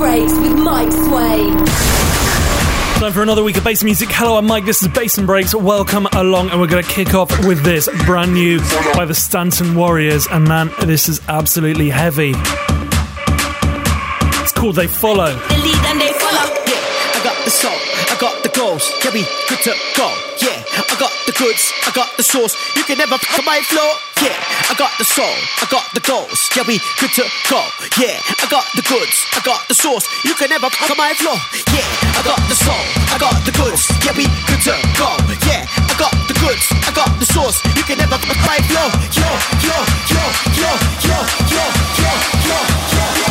Breaks 0.00 0.32
with 0.38 0.56
Mike 0.58 0.90
Sway. 0.90 1.50
Time 3.00 3.12
for 3.12 3.22
another 3.22 3.42
week 3.44 3.58
of 3.58 3.64
bass 3.64 3.84
music. 3.84 4.08
Hello, 4.10 4.38
I'm 4.38 4.46
Mike. 4.46 4.64
This 4.64 4.80
is 4.80 4.88
Bass 4.88 5.18
and 5.18 5.26
Breaks. 5.26 5.54
Welcome 5.54 6.06
along, 6.14 6.48
and 6.48 6.58
we're 6.58 6.68
going 6.68 6.82
to 6.82 6.90
kick 6.90 7.12
off 7.12 7.28
with 7.44 7.62
this 7.62 7.86
brand 8.06 8.32
new 8.32 8.60
by 8.94 9.04
the 9.04 9.14
Stanton 9.14 9.74
Warriors. 9.74 10.26
And 10.30 10.48
man, 10.48 10.70
this 10.86 11.06
is 11.10 11.20
absolutely 11.28 11.90
heavy. 11.90 12.32
It's 14.40 14.52
called 14.52 14.76
They 14.76 14.86
Follow. 14.86 15.34
The 15.34 15.58
lead 15.58 15.76
and 15.84 16.00
they 16.00 16.12
follow. 16.14 16.48
Yeah, 16.64 16.80
I 16.80 17.20
got 17.22 17.44
the 17.44 17.50
soul, 17.50 17.70
I 17.70 18.16
got 18.18 18.42
the 18.42 18.48
goals. 18.58 18.90
Yeah, 19.04 19.12
we 19.12 19.20
good 19.50 19.60
to 19.64 19.74
go. 19.98 20.08
Yeah, 20.40 20.59
I 20.88 20.96
got 20.96 21.12
the 21.26 21.32
goods, 21.36 21.72
I 21.86 21.90
got 21.92 22.16
the 22.16 22.22
sauce. 22.22 22.56
You 22.76 22.84
can 22.84 22.98
never 22.98 23.18
fuck 23.18 23.44
my 23.44 23.60
flow. 23.60 23.90
Yeah, 24.20 24.36
I 24.68 24.74
got 24.76 24.92
the 25.00 25.04
soul, 25.04 25.36
I 25.60 25.66
got 25.70 25.84
the 25.94 26.00
goals. 26.00 26.48
Yeah, 26.56 26.64
we 26.68 26.78
good 27.00 27.12
to 27.16 27.24
go. 27.48 27.60
Yeah, 27.96 28.20
I 28.20 28.46
got 28.48 28.64
the 28.76 28.84
goods, 28.84 29.16
I 29.32 29.40
got 29.40 29.66
the 29.68 29.74
sauce. 29.74 30.04
You 30.24 30.34
can 30.34 30.50
never 30.50 30.68
fuck 30.70 30.96
my 30.96 31.12
flow. 31.14 31.36
Yeah, 31.72 31.84
I 32.16 32.22
got 32.24 32.40
the 32.48 32.56
soul, 32.56 32.84
I 33.12 33.16
got 33.18 33.36
the 33.44 33.52
goods. 33.52 33.88
Yeah, 34.04 34.12
we 34.16 34.28
good 34.48 34.62
to 34.68 34.74
go. 34.96 35.10
Yeah, 35.48 35.64
I 35.64 35.94
got 35.96 36.12
the 36.28 36.36
goods, 36.36 36.64
I 36.84 36.92
got 36.92 37.10
the 37.18 37.26
sauce. 37.26 37.58
You 37.76 37.84
can 37.84 37.98
never 37.98 38.16
fuck 38.20 38.40
my 38.44 38.60
flow. 38.68 38.88
Yo, 39.16 39.28
yo, 39.64 39.76
yo, 40.08 40.22
yo, 40.56 40.70
yo, 40.70 40.70
yo, 41.04 41.18
yo, 41.48 41.66
yo, 41.96 42.12
yo, 42.46 42.58
yo, 43.24 43.29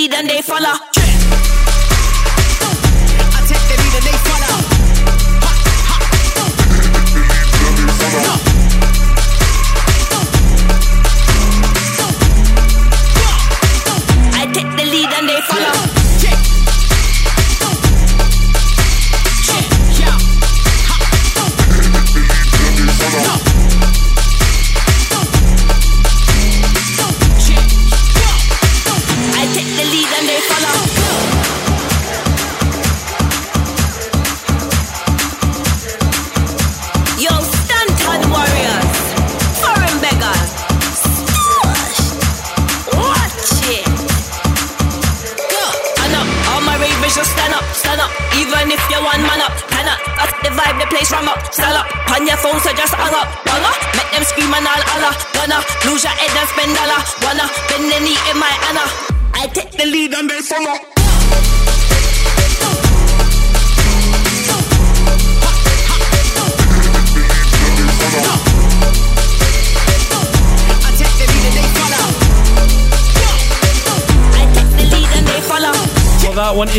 lead 0.00 0.14
and 0.14 0.28
they 0.28 0.42
follow. 0.42 0.89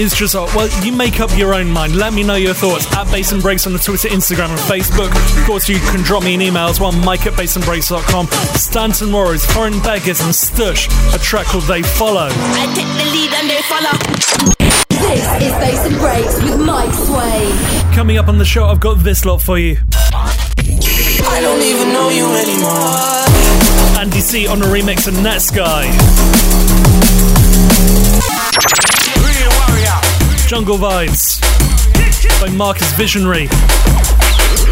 Is 0.01 0.13
just. 0.13 0.35
Uh, 0.35 0.47
well, 0.55 0.67
you 0.83 0.91
make 0.91 1.19
up 1.19 1.29
your 1.37 1.53
own 1.53 1.69
mind. 1.69 1.95
Let 1.95 2.13
me 2.13 2.23
know 2.23 2.35
your 2.35 2.53
thoughts 2.53 2.85
at 2.93 3.09
Bass 3.11 3.31
and 3.31 3.41
Breaks 3.41 3.65
on 3.67 3.73
the 3.73 3.79
Twitter, 3.79 4.07
Instagram, 4.09 4.49
and 4.49 4.59
Facebook. 4.59 5.11
Of 5.39 5.45
course, 5.45 5.69
you 5.69 5.77
can 5.79 6.01
drop 6.01 6.23
me 6.23 6.33
an 6.33 6.41
email 6.41 6.67
as 6.67 6.79
well, 6.79 6.91
mike 6.91 7.25
at 7.27 7.33
bassandbreaks.com. 7.33 8.27
Stanton 8.57 9.11
Warriors, 9.11 9.45
Foreign 9.45 9.79
Beggars, 9.81 10.19
and 10.21 10.33
Stush, 10.33 10.87
a 11.15 11.19
track 11.19 11.45
called 11.45 11.65
They 11.65 11.83
Follow. 11.83 12.29
I 12.31 12.65
take 12.73 12.87
the 12.97 13.05
lead 13.13 13.31
and 13.33 13.49
they 13.49 13.61
follow. 13.69 13.93
This 14.89 15.27
is 15.43 15.51
Bass 15.53 15.85
and 15.85 15.97
Breaks 15.99 16.41
with 16.41 16.59
Mike 16.65 16.93
Sway. 16.93 17.51
Coming 17.93 18.17
up 18.17 18.27
on 18.27 18.37
the 18.37 18.45
show, 18.45 18.65
I've 18.65 18.79
got 18.79 19.03
this 19.03 19.23
lot 19.23 19.41
for 19.41 19.59
you. 19.59 19.77
I 19.93 21.39
don't 21.41 21.61
even 21.61 21.93
know 21.93 22.09
you 22.09 22.25
anymore. 22.35 23.99
Andy 23.99 24.21
C 24.21 24.47
on 24.47 24.61
a 24.61 24.65
remix 24.65 25.07
of 25.07 25.13
Netsky. 25.15 25.91
Jungle 30.51 30.75
Vibes 30.75 31.39
by 32.41 32.49
Marcus 32.57 32.91
Visionary. 32.95 33.47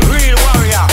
real 0.09 0.35
warrior. 0.51 0.85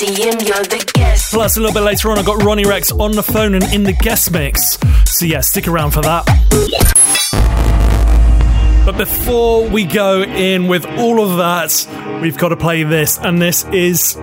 DM, 0.00 0.44
you're 0.44 0.64
the 0.64 0.84
guest. 0.94 1.32
Plus, 1.32 1.56
a 1.56 1.60
little 1.60 1.72
bit 1.72 1.84
later 1.84 2.10
on, 2.10 2.18
I've 2.18 2.26
got 2.26 2.42
Ronnie 2.42 2.64
Rex 2.64 2.90
on 2.90 3.12
the 3.12 3.22
phone 3.22 3.54
and 3.54 3.62
in 3.72 3.84
the 3.84 3.92
guest 3.92 4.32
mix. 4.32 4.76
So, 5.04 5.26
yeah, 5.26 5.42
stick 5.42 5.68
around 5.68 5.92
for 5.92 6.02
that. 6.02 6.26
But 8.84 8.96
before 8.96 9.68
we 9.68 9.84
go 9.84 10.22
in 10.24 10.66
with 10.66 10.84
all 10.84 11.20
of 11.20 11.36
that, 11.36 12.20
we've 12.20 12.36
got 12.36 12.48
to 12.48 12.56
play 12.56 12.82
this. 12.82 13.16
And 13.18 13.40
this 13.40 13.62
is. 13.66 14.18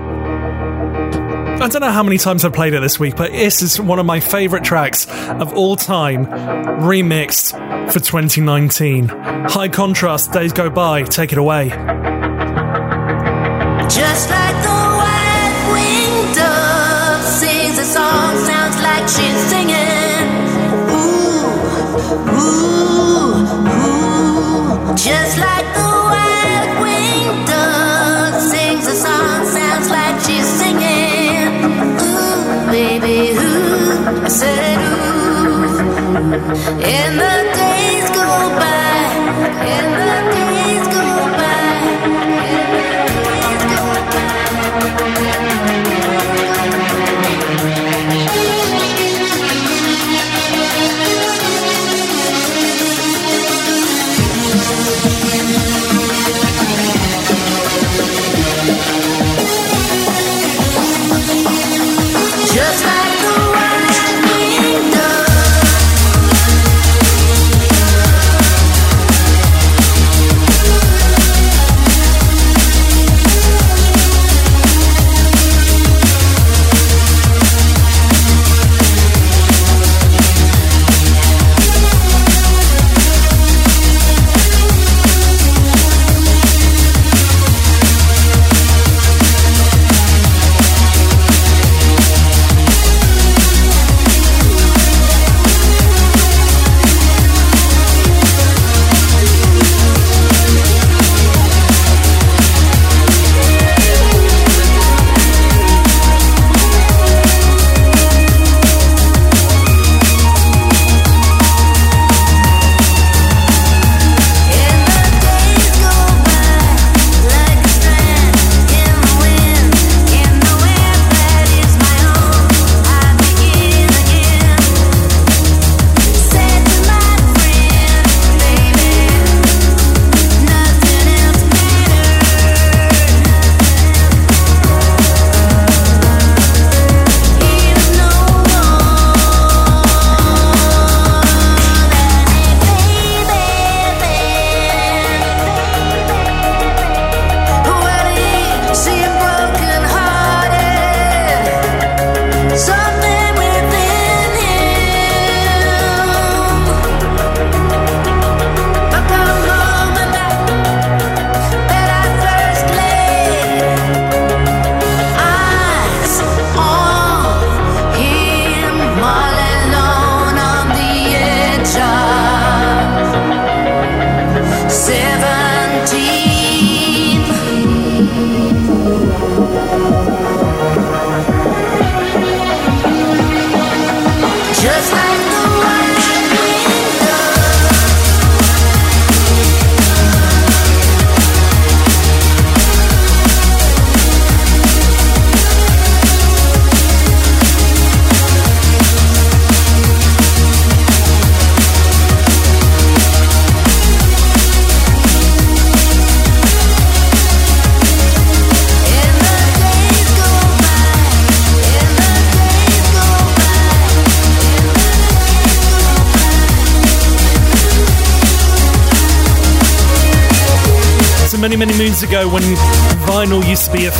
I 1.61 1.67
don't 1.67 1.81
know 1.81 1.91
how 1.91 2.01
many 2.01 2.17
times 2.17 2.43
I've 2.43 2.53
played 2.53 2.73
it 2.73 2.79
this 2.79 2.99
week, 2.99 3.15
but 3.15 3.31
this 3.31 3.61
is 3.61 3.79
one 3.79 3.99
of 3.99 4.05
my 4.07 4.19
favourite 4.19 4.65
tracks 4.65 5.05
of 5.29 5.53
all 5.53 5.75
time, 5.75 6.25
remixed 6.25 7.51
for 7.91 7.99
2019. 7.99 9.07
High 9.07 9.67
contrast, 9.67 10.33
days 10.33 10.53
go 10.53 10.71
by, 10.71 11.03
take 11.03 11.31
it 11.31 11.37
away. 11.37 11.69
Just 13.89 14.29
like 14.31 14.50
in 36.51 37.15
the 37.15 37.30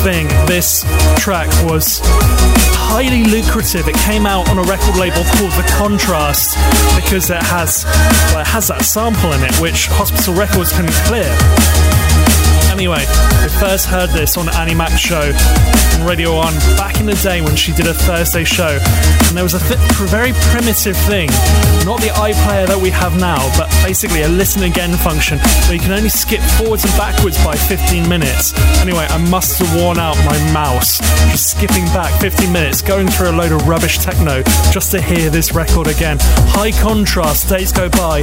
thing, 0.02 0.26
this 0.46 0.82
track 1.16 1.46
was 1.62 2.00
highly 2.02 3.22
lucrative. 3.24 3.86
It 3.86 3.94
came 3.96 4.26
out 4.26 4.48
on 4.50 4.58
a 4.58 4.62
record 4.62 4.96
label 4.96 5.22
called 5.38 5.52
The 5.52 5.66
Contrast 5.78 6.58
because 6.96 7.30
it 7.30 7.40
has 7.42 7.84
well, 8.34 8.40
it 8.40 8.46
has 8.48 8.66
that 8.66 8.82
sample 8.82 9.32
in 9.32 9.42
it, 9.44 9.54
which 9.60 9.86
Hospital 9.86 10.34
Records 10.34 10.72
couldn't 10.74 10.92
clear. 11.06 11.30
Anyway, 12.72 13.04
I 13.06 13.48
first 13.60 13.84
heard 13.84 14.08
this 14.10 14.38
on 14.38 14.48
Annie 14.48 14.74
Mac's 14.74 14.98
show 14.98 15.20
on 16.00 16.06
Radio 16.06 16.34
1 16.34 16.54
back 16.80 16.98
in 17.00 17.06
the 17.06 17.14
day 17.22 17.42
when 17.42 17.54
she 17.54 17.70
did 17.72 17.86
a 17.86 17.92
Thursday 17.92 18.44
show. 18.44 18.78
And 19.28 19.36
there 19.36 19.44
was 19.44 19.52
a 19.52 19.60
th- 19.60 19.78
very 20.08 20.32
primitive 20.50 20.96
thing, 20.96 21.28
not 21.84 22.00
the 22.00 22.08
iPlayer 22.16 22.66
that 22.66 22.80
we 22.80 22.88
have 22.88 23.20
now, 23.20 23.38
but 23.58 23.68
basically 23.84 24.22
a 24.22 24.28
listen 24.28 24.62
again 24.62 24.96
function 24.96 25.38
where 25.68 25.74
you 25.74 25.80
can 25.80 25.92
only 25.92 26.08
skip 26.08 26.40
forwards 26.56 26.84
and 26.84 26.96
backwards 26.96 27.36
by 27.44 27.54
15 27.54 28.08
minutes. 28.08 28.56
Anyway, 28.80 29.04
I 29.04 29.18
must 29.28 29.58
have 29.58 29.68
worn 29.76 29.98
out 29.98 30.16
my 30.24 30.52
mouse 30.52 30.98
just 31.30 31.50
skipping 31.50 31.84
back 31.92 32.18
15 32.22 32.50
minutes, 32.50 32.80
going 32.80 33.06
through 33.06 33.30
a 33.30 33.36
load 33.36 33.52
of 33.52 33.68
rubbish 33.68 33.98
techno 33.98 34.42
just 34.72 34.90
to 34.92 35.00
hear 35.00 35.28
this 35.28 35.52
record 35.52 35.88
again. 35.88 36.16
High 36.56 36.72
contrast, 36.72 37.50
days 37.50 37.70
go 37.70 37.90
by, 37.90 38.22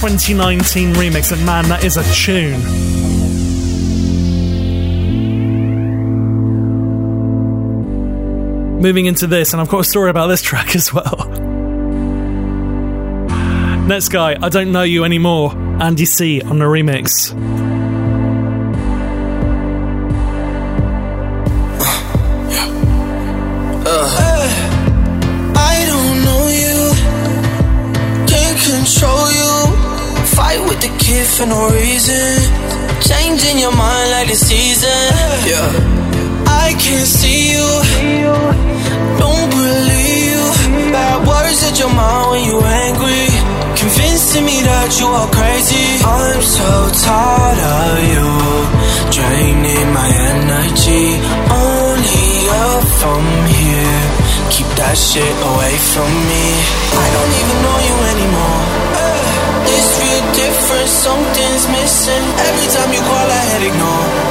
2019 0.00 0.94
remix, 0.94 1.32
and 1.32 1.44
man, 1.44 1.68
that 1.68 1.84
is 1.84 1.98
a 1.98 2.04
tune. 2.14 3.09
Moving 8.80 9.04
into 9.06 9.26
this, 9.26 9.52
and 9.52 9.60
I've 9.60 9.68
got 9.68 9.80
a 9.80 9.84
story 9.84 10.08
about 10.08 10.28
this 10.28 10.40
track 10.40 10.74
as 10.74 10.92
well. 10.92 11.04
Netsky, 13.86 14.38
I 14.42 14.48
don't 14.48 14.72
know 14.72 14.82
you 14.82 15.04
anymore. 15.04 15.52
Andy 15.82 16.06
C 16.06 16.40
on 16.40 16.58
the 16.58 16.64
remix. 16.64 17.69
That 54.90 54.98
shit 54.98 55.36
away 55.46 55.74
from 55.94 56.10
me. 56.26 56.44
I 56.98 57.06
don't 57.14 57.34
even 57.38 57.58
know 57.62 57.78
you 57.78 57.96
anymore. 58.10 58.62
Uh, 58.98 59.70
it's 59.70 59.90
real 60.02 60.24
different, 60.34 60.88
something's 60.90 61.64
missing. 61.70 62.24
Every 62.50 62.68
time 62.74 62.90
you 62.90 62.98
call, 62.98 63.26
I 63.30 63.42
hit 63.54 63.70
ignore. 63.70 64.29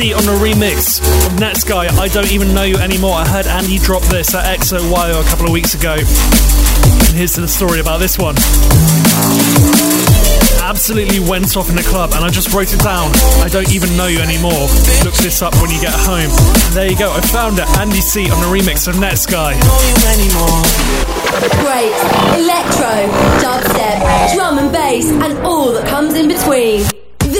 On 0.00 0.24
a 0.24 0.38
remix 0.40 0.96
of 1.26 1.36
Netsky. 1.36 1.76
I 1.76 2.08
don't 2.08 2.32
even 2.32 2.54
know 2.54 2.62
you 2.62 2.76
anymore. 2.76 3.12
I 3.12 3.28
heard 3.28 3.46
Andy 3.46 3.76
drop 3.76 4.02
this 4.04 4.34
at 4.34 4.58
XOYO 4.58 5.20
a 5.20 5.28
couple 5.28 5.44
of 5.44 5.52
weeks 5.52 5.74
ago. 5.74 5.92
And 5.92 7.12
here's 7.12 7.36
the 7.36 7.46
story 7.46 7.80
about 7.80 8.00
this 8.00 8.16
one. 8.16 8.34
Absolutely 10.64 11.20
went 11.20 11.54
off 11.54 11.68
in 11.68 11.76
the 11.76 11.82
club, 11.82 12.12
and 12.14 12.24
I 12.24 12.30
just 12.30 12.50
wrote 12.54 12.72
it 12.72 12.80
down. 12.80 13.12
I 13.44 13.48
don't 13.52 13.70
even 13.74 13.94
know 13.94 14.06
you 14.06 14.20
anymore. 14.20 14.72
Look 15.04 15.20
this 15.20 15.42
up 15.42 15.52
when 15.60 15.70
you 15.70 15.78
get 15.78 15.92
home. 15.92 16.32
And 16.32 16.72
there 16.72 16.88
you 16.90 16.96
go. 16.96 17.12
I 17.12 17.20
found 17.20 17.58
it. 17.58 17.68
Andy 17.76 18.00
C 18.00 18.24
on 18.24 18.40
a 18.40 18.48
remix 18.48 18.88
of 18.88 18.96
Netsky. 18.96 19.52
Break, 21.60 21.92
electro, 22.40 23.04
dubstep, 23.44 24.32
drum 24.32 24.64
and 24.64 24.72
bass, 24.72 25.12
and 25.12 25.38
all 25.44 25.72
that 25.72 25.86
comes 25.86 26.14
in 26.14 26.26
between. 26.26 26.88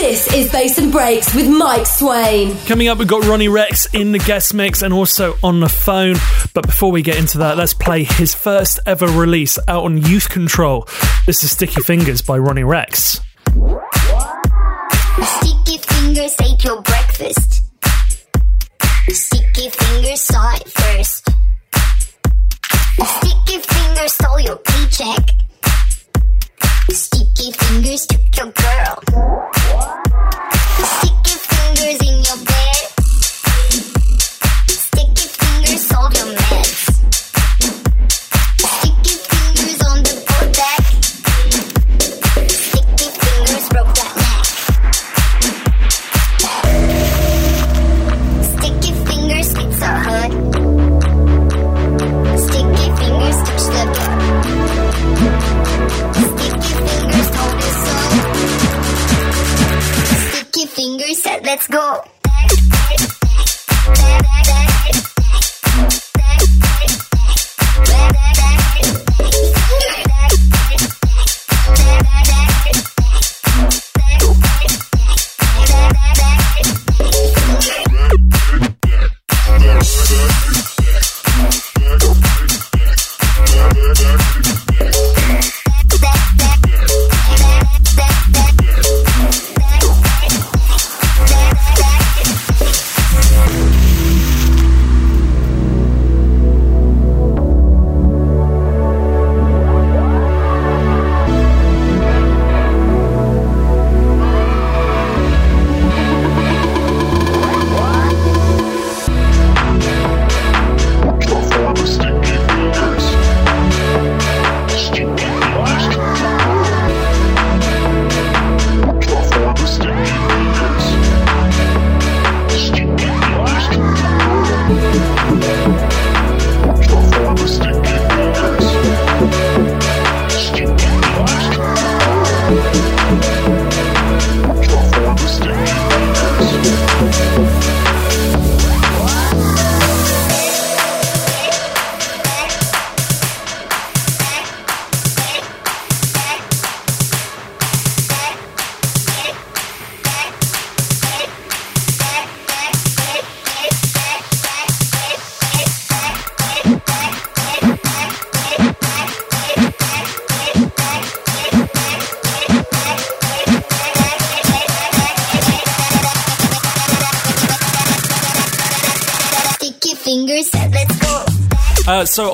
This 0.01 0.33
is 0.33 0.51
Bass 0.51 0.79
and 0.79 0.91
Breaks 0.91 1.35
with 1.35 1.47
Mike 1.47 1.85
Swain. 1.85 2.57
Coming 2.65 2.89
up, 2.89 2.97
we've 2.97 3.07
got 3.07 3.23
Ronnie 3.27 3.49
Rex 3.49 3.85
in 3.93 4.13
the 4.13 4.19
guest 4.19 4.55
mix 4.55 4.81
and 4.81 4.95
also 4.95 5.37
on 5.43 5.61
the 5.61 5.69
phone. 5.69 6.15
But 6.55 6.65
before 6.65 6.91
we 6.91 7.03
get 7.03 7.19
into 7.19 7.37
that, 7.39 7.59
let's 7.59 7.75
play 7.75 8.05
his 8.05 8.35
first 8.35 8.81
ever 8.87 9.07
release 9.07 9.59
out 9.69 9.85
on 9.85 9.99
Youth 9.99 10.31
Control. 10.31 10.89
This 11.27 11.45
is 11.45 11.51
Sticky 11.51 11.83
Fingers 11.83 12.23
by 12.23 12.39
Ronnie 12.39 12.65
Rex. 12.65 13.21
Sticky 15.23 15.79
fingers 15.87 16.35
ate 16.41 16.65
your 16.65 16.81
breakfast. 16.81 17.63
Sticky 19.11 19.69
fingers 19.69 20.23
saw 20.23 20.55
it 20.55 20.67
first. 20.67 21.29
Sticky 23.05 23.59
fingers 23.59 24.13
stole 24.15 24.41
your 24.41 24.57
paycheck. 24.57 25.29
Fingers 27.41 28.07
took 28.07 28.21
your 28.37 28.53
girl. 28.53 30.10
Let's 61.51 61.67
go. 61.67 62.05
Sticky 63.99 64.70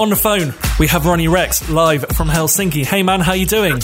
on 0.06 0.10
the 0.10 0.14
phone, 0.14 0.54
we 0.78 0.86
have 0.86 1.04
Ronnie 1.04 1.26
Rex 1.26 1.68
live 1.68 2.04
from 2.14 2.28
Helsinki. 2.28 2.84
Hey 2.84 3.02
man, 3.02 3.18
how 3.18 3.32
you 3.32 3.44
doing? 3.44 3.80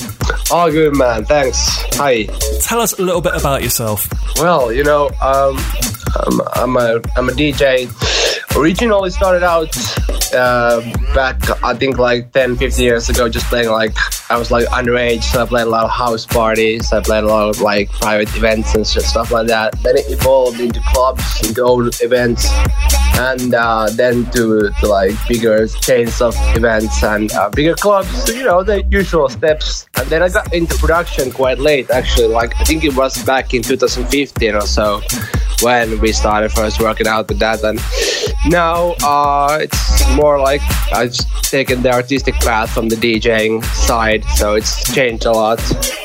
All 0.52 0.70
good, 0.70 0.94
man. 0.96 1.24
Thanks. 1.24 1.58
Hi. 1.96 2.26
Tell 2.60 2.80
us 2.80 2.96
a 2.96 3.02
little 3.02 3.20
bit 3.20 3.34
about 3.34 3.64
yourself. 3.64 4.08
Well, 4.38 4.72
you 4.72 4.84
know, 4.84 5.08
um, 5.20 5.58
I'm, 6.14 6.40
I'm 6.54 6.76
a 6.76 7.02
I'm 7.16 7.28
a 7.28 7.32
DJ. 7.32 7.90
originally 8.56 9.10
started 9.10 9.42
out 9.42 9.76
uh, 10.32 10.80
back, 11.12 11.36
I 11.64 11.74
think 11.74 11.98
like 11.98 12.30
10, 12.32 12.56
15 12.56 12.84
years 12.84 13.08
ago, 13.08 13.28
just 13.28 13.46
playing 13.46 13.68
like, 13.68 13.92
I 14.30 14.38
was 14.38 14.50
like 14.50 14.66
underage, 14.68 15.24
so 15.24 15.42
I 15.42 15.46
played 15.46 15.66
a 15.66 15.70
lot 15.70 15.84
of 15.84 15.90
house 15.90 16.24
parties, 16.24 16.92
I 16.92 17.00
played 17.00 17.24
a 17.24 17.26
lot 17.26 17.48
of 17.48 17.60
like 17.60 17.90
private 17.90 18.34
events 18.36 18.74
and 18.74 18.86
stuff 18.86 19.30
like 19.30 19.48
that. 19.48 19.72
Then 19.82 19.96
it 19.96 20.04
evolved 20.08 20.60
into 20.60 20.80
clubs, 20.86 21.46
into 21.46 21.62
own 21.64 21.90
events, 22.00 22.48
and 23.22 23.54
uh, 23.54 23.88
then 23.92 24.24
to, 24.32 24.70
to 24.80 24.86
like 24.86 25.14
bigger 25.28 25.66
chains 25.68 26.20
of 26.20 26.34
events 26.56 27.02
and 27.04 27.30
uh, 27.32 27.48
bigger 27.50 27.74
clubs, 27.74 28.28
you 28.28 28.44
know, 28.44 28.62
the 28.64 28.82
usual 28.90 29.28
steps. 29.28 29.86
And 29.96 30.08
then 30.08 30.22
I 30.22 30.28
got 30.28 30.52
into 30.52 30.76
production 30.78 31.30
quite 31.30 31.58
late, 31.58 31.90
actually, 31.90 32.28
like 32.28 32.54
I 32.56 32.64
think 32.64 32.84
it 32.84 32.96
was 32.96 33.22
back 33.24 33.54
in 33.54 33.62
2015 33.62 34.54
or 34.54 34.62
so 34.62 35.00
when 35.60 36.00
we 36.00 36.12
started 36.12 36.50
first 36.50 36.80
working 36.80 37.06
out 37.06 37.28
with 37.28 37.38
that. 37.38 37.62
And 37.62 37.78
now 38.50 38.94
uh, 39.04 39.58
it's 39.62 40.16
more 40.16 40.40
like 40.40 40.60
I've 40.92 41.14
taken 41.42 41.82
the 41.82 41.92
artistic 41.92 42.34
path 42.36 42.70
from 42.70 42.88
the 42.88 42.96
DJing 42.96 43.64
side, 43.64 44.24
so 44.34 44.54
it's 44.54 44.92
changed 44.92 45.26
a 45.26 45.32
lot. 45.32 45.60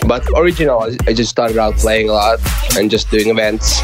But 0.05 0.23
original, 0.35 0.83
I 1.07 1.13
just 1.13 1.31
started 1.31 1.57
out 1.57 1.75
playing 1.77 2.09
a 2.09 2.13
lot 2.13 2.39
and 2.77 2.91
just 2.91 3.09
doing 3.09 3.29
events 3.29 3.83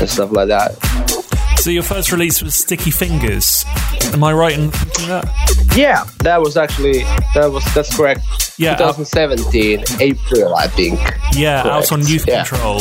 and 0.00 0.08
stuff 0.08 0.30
like 0.30 0.48
that. 0.48 1.21
So 1.62 1.70
your 1.70 1.84
first 1.84 2.10
release 2.10 2.42
was 2.42 2.56
Sticky 2.56 2.90
Fingers. 2.90 3.64
Am 4.12 4.24
I 4.24 4.32
right 4.32 4.58
in 4.58 4.72
thinking 4.72 5.06
that? 5.06 5.76
Yeah, 5.76 6.02
that 6.18 6.40
was 6.40 6.56
actually 6.56 7.04
that 7.34 7.52
was 7.52 7.64
that's 7.72 7.96
correct. 7.96 8.20
Yeah, 8.58 8.72
uh, 8.72 8.92
2017 8.92 9.84
April, 10.00 10.56
I 10.56 10.66
think. 10.66 10.98
Yeah, 11.36 11.62
out 11.62 11.92
on 11.92 12.04
Youth 12.04 12.24
Yeah. 12.26 12.44
Control. 12.44 12.80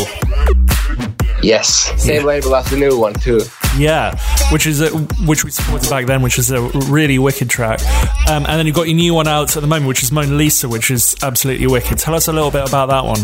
Yes, 1.44 1.94
same 2.02 2.22
Yeah. 2.22 2.26
label 2.28 2.56
as 2.56 2.72
the 2.72 2.78
new 2.78 2.98
one 2.98 3.13
too. 3.13 3.41
Yeah, 3.77 4.19
which 4.51 4.67
is 4.67 4.81
a, 4.81 4.89
which 5.25 5.43
we 5.43 5.51
supported 5.51 5.89
back 5.89 6.05
then, 6.05 6.21
which 6.21 6.38
is 6.38 6.51
a 6.51 6.62
really 6.89 7.17
wicked 7.19 7.49
track. 7.49 7.81
Um, 8.27 8.45
and 8.45 8.60
then 8.60 8.65
you've 8.65 8.75
got 8.75 8.88
your 8.88 8.95
new 8.95 9.13
one 9.13 9.27
out 9.27 9.55
at 9.55 9.62
the 9.62 9.67
moment, 9.67 9.88
which 9.88 10.03
is 10.03 10.12
Mona 10.12 10.34
Lisa, 10.34 10.67
which 10.67 10.91
is 10.91 11.15
absolutely 11.23 11.67
wicked. 11.67 11.97
Tell 11.97 12.13
us 12.13 12.27
a 12.27 12.34
little 12.34 12.51
bit 12.51 12.67
about 12.67 12.88
that 12.89 13.05
one. 13.05 13.19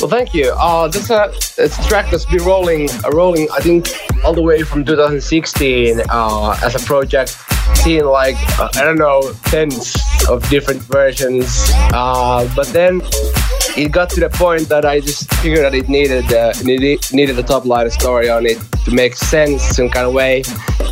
Well, 0.00 0.10
thank 0.10 0.34
you. 0.34 0.52
Uh, 0.58 0.88
that's 0.88 1.10
a, 1.10 1.32
it's 1.62 1.78
a 1.78 1.88
track 1.88 2.10
that's 2.10 2.26
been 2.26 2.42
rolling, 2.44 2.88
uh, 3.04 3.10
rolling. 3.12 3.48
I 3.52 3.60
think 3.60 3.88
all 4.24 4.34
the 4.34 4.42
way 4.42 4.62
from 4.62 4.84
2016 4.84 6.00
uh, 6.08 6.58
as 6.62 6.74
a 6.74 6.84
project. 6.84 7.36
Seen 7.74 8.04
like 8.04 8.36
uh, 8.58 8.68
I 8.74 8.84
don't 8.84 8.98
know 8.98 9.32
tens 9.44 9.96
of 10.28 10.48
different 10.50 10.82
versions, 10.82 11.70
uh, 11.92 12.48
but 12.54 12.66
then 12.68 13.00
it 13.76 13.90
got 13.90 14.10
to 14.10 14.20
the 14.20 14.28
point 14.28 14.68
that 14.68 14.84
I 14.84 15.00
just 15.00 15.32
figured 15.34 15.64
that 15.64 15.74
it 15.74 15.88
needed 15.88 16.32
uh, 16.32 16.52
needed, 16.62 17.38
a 17.38 17.42
top 17.42 17.64
line 17.64 17.90
story 17.90 18.28
on 18.28 18.46
it 18.46 18.58
to 18.84 18.90
make 18.90 19.14
sense 19.16 19.62
some 19.62 19.88
kind 19.88 20.06
of 20.06 20.12
way. 20.12 20.42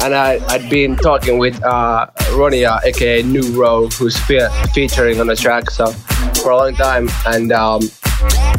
And 0.02 0.14
I, 0.14 0.40
I'd 0.48 0.70
been 0.70 0.96
talking 0.96 1.38
with 1.38 1.62
uh, 1.62 2.06
Ronia, 2.32 2.82
aka 2.84 3.22
Neuro, 3.22 3.88
who's 3.88 4.18
fe- 4.18 4.48
featuring 4.72 5.20
on 5.20 5.26
the 5.26 5.36
track, 5.36 5.70
so 5.70 5.92
for 6.42 6.50
a 6.50 6.56
long 6.56 6.74
time, 6.74 7.08
and. 7.26 7.52
Um, 7.52 7.82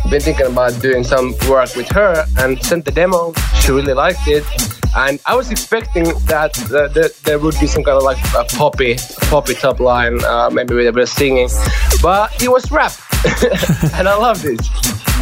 been 0.10 0.22
thinking 0.22 0.48
about 0.48 0.80
doing 0.82 1.04
some 1.04 1.34
work 1.50 1.76
with 1.76 1.90
her 1.90 2.26
and 2.40 2.62
sent 2.64 2.86
the 2.86 2.92
demo. 2.92 3.34
She 3.62 3.72
really 3.72 3.94
liked 3.94 4.28
it, 4.28 4.44
and 4.96 5.20
I 5.26 5.36
was 5.36 5.52
expecting 5.52 6.04
that, 6.04 6.54
that, 6.70 6.94
that 6.94 7.16
there 7.24 7.40
would 7.40 7.58
be 7.60 7.68
some 7.68 7.84
kind 7.84 7.98
of 7.98 8.04
like 8.04 8.18
a 8.36 8.44
poppy, 8.44 8.98
poppy 9.30 9.54
top 9.54 9.80
line, 9.80 10.24
uh, 10.26 10.50
maybe 10.52 10.76
with 10.76 10.88
a 10.88 10.92
bit 10.92 11.04
of 11.04 11.10
singing, 11.10 11.50
but 12.02 12.42
it 12.44 12.50
was 12.50 12.70
rap, 12.72 12.92
and 13.94 14.08
I 14.08 14.18
loved 14.18 14.46
it. 14.46 14.62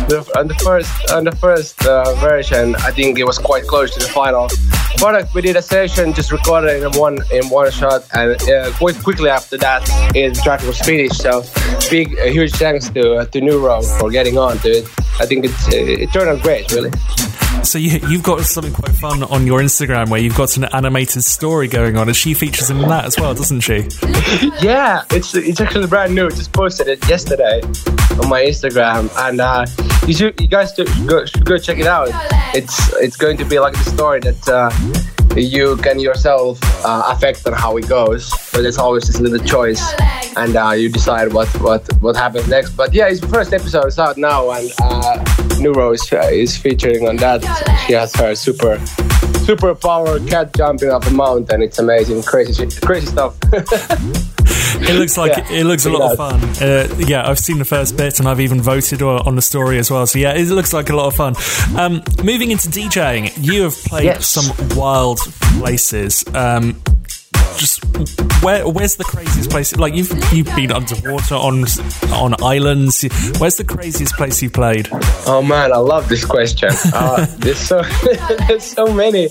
The, 0.07 0.25
on 0.39 0.47
the 0.47 0.55
first, 0.55 1.11
on 1.11 1.25
the 1.25 1.35
first 1.35 1.85
uh, 1.85 2.15
version, 2.15 2.75
I 2.77 2.91
think 2.91 3.19
it 3.19 3.25
was 3.25 3.37
quite 3.37 3.65
close 3.65 3.93
to 3.93 3.99
the 3.99 4.07
final 4.07 4.49
product. 4.97 5.35
We 5.35 5.41
did 5.41 5.55
a 5.55 5.61
session, 5.61 6.13
just 6.13 6.31
recorded 6.31 6.81
in 6.81 6.91
one 6.93 7.19
in 7.31 7.47
one 7.49 7.69
shot, 7.71 8.07
and 8.13 8.41
uh, 8.49 8.71
quite 8.73 8.95
quickly 9.03 9.29
after 9.29 9.57
that, 9.57 9.83
it, 10.15 10.33
the 10.33 10.41
track 10.41 10.61
was 10.63 10.79
finished. 10.79 11.21
So, 11.21 11.43
big, 11.89 12.17
a 12.17 12.31
huge 12.31 12.53
thanks 12.53 12.89
to 12.89 13.15
uh, 13.15 13.25
to 13.25 13.41
Neuro 13.41 13.81
for 13.99 14.09
getting 14.09 14.28
on 14.37 14.57
to 14.59 14.69
it. 14.69 14.85
I 15.19 15.25
think 15.25 15.45
it's 15.45 15.67
uh, 15.67 15.71
it 15.73 16.11
turned 16.13 16.29
out 16.29 16.41
great, 16.41 16.71
really. 16.71 16.91
So 17.63 17.77
you, 17.77 17.99
you've 18.07 18.23
got 18.23 18.41
something 18.41 18.73
quite 18.73 18.95
fun 18.95 19.21
on 19.23 19.45
your 19.45 19.59
Instagram 19.59 20.09
where 20.09 20.19
you've 20.19 20.37
got 20.37 20.55
an 20.57 20.65
animated 20.65 21.23
story 21.23 21.67
going 21.67 21.97
on, 21.97 22.07
and 22.07 22.15
she 22.15 22.33
features 22.33 22.69
in 22.69 22.79
that 22.79 23.05
as 23.05 23.19
well, 23.19 23.33
doesn't 23.33 23.61
she? 23.61 23.87
Yeah, 24.61 25.03
it's 25.11 25.33
it's 25.35 25.59
actually 25.59 25.87
brand 25.87 26.13
new. 26.15 26.29
Just 26.29 26.53
posted 26.53 26.87
it 26.87 27.07
yesterday 27.09 27.61
on 28.21 28.29
my 28.29 28.43
Instagram, 28.43 29.09
and 29.27 29.41
uh, 29.41 29.65
you 30.07 30.13
should 30.13 30.39
you 30.39 30.47
guys 30.47 30.73
should 30.73 30.87
go, 31.07 31.25
should 31.25 31.45
go 31.45 31.57
check 31.57 31.79
it 31.79 31.87
out. 31.87 32.09
It's 32.53 32.93
it's 32.95 33.17
going 33.17 33.37
to 33.37 33.45
be 33.45 33.59
like 33.59 33.73
the 33.73 33.89
story 33.89 34.19
that 34.21 34.47
uh, 34.49 34.69
you 35.35 35.77
can 35.77 35.99
yourself 35.99 36.59
uh, 36.85 37.03
affect 37.07 37.45
on 37.47 37.53
how 37.53 37.77
it 37.77 37.87
goes. 37.87 38.29
But 38.51 38.61
there's 38.61 38.77
always 38.77 39.07
this 39.07 39.19
little 39.19 39.45
choice, 39.45 39.81
and 40.35 40.55
uh, 40.55 40.71
you 40.71 40.89
decide 40.89 41.33
what 41.33 41.47
what 41.61 41.87
what 42.01 42.15
happens 42.15 42.47
next. 42.47 42.71
But 42.71 42.93
yeah, 42.93 43.07
it's 43.07 43.21
the 43.21 43.27
first 43.27 43.53
episode 43.53 43.87
is 43.87 43.99
out 43.99 44.17
now, 44.17 44.51
and 44.51 44.71
uh, 44.81 45.23
Neuro 45.59 45.93
is, 45.93 46.11
is 46.11 46.57
featuring 46.57 47.07
on 47.07 47.17
that. 47.17 47.41
She 47.85 47.93
has 47.93 48.13
her 48.15 48.35
super 48.35 48.79
super 49.45 49.73
power 49.75 50.19
cat 50.27 50.55
jumping 50.55 50.89
up 50.89 51.05
a 51.05 51.11
mountain. 51.11 51.61
It's 51.61 51.79
amazing, 51.79 52.23
crazy 52.23 52.67
crazy 52.81 53.07
stuff. 53.07 53.37
It 54.81 54.95
looks 54.97 55.17
like 55.17 55.35
Yeah, 55.37 55.51
it 55.51 55.63
looks 55.65 55.85
a 55.85 55.89
it 55.89 55.93
lot 55.99 56.11
of 56.11 56.17
fun. 56.17 56.39
Uh, 56.67 56.87
yeah, 56.99 57.27
I've 57.29 57.39
seen 57.39 57.59
the 57.59 57.65
first 57.65 57.97
bit 57.97 58.19
and 58.19 58.27
I've 58.27 58.39
even 58.39 58.61
voted 58.61 59.01
on 59.01 59.35
the 59.35 59.41
story 59.41 59.77
as 59.77 59.91
well. 59.91 60.05
So 60.07 60.19
yeah, 60.19 60.33
it 60.33 60.47
looks 60.47 60.73
like 60.73 60.89
a 60.89 60.95
lot 60.95 61.07
of 61.07 61.15
fun. 61.15 61.35
Um, 61.77 62.01
moving 62.23 62.51
into 62.51 62.69
DJing, 62.69 63.31
you 63.39 63.63
have 63.63 63.75
played 63.75 64.05
Yes. 64.05 64.27
some 64.27 64.77
wild 64.77 65.19
places. 65.59 66.23
Um, 66.33 66.81
just 67.57 67.83
where 68.41 68.65
where's 68.67 68.95
the 68.95 69.03
craziest 69.03 69.49
place? 69.49 69.75
Like 69.75 69.93
you've 69.93 70.11
you've 70.31 70.55
been 70.55 70.71
underwater 70.71 71.35
on 71.35 71.65
on 72.13 72.41
islands. 72.41 73.03
Where's 73.37 73.57
the 73.57 73.65
craziest 73.65 74.15
place 74.15 74.41
you 74.41 74.49
played? 74.49 74.87
Oh 75.27 75.41
man, 75.45 75.73
I 75.73 75.77
love 75.77 76.07
this 76.07 76.23
question. 76.23 76.69
Uh, 76.93 77.25
there's 77.39 77.57
so 77.59 77.81
there's 78.47 78.63
so 78.63 78.93
many 78.93 79.27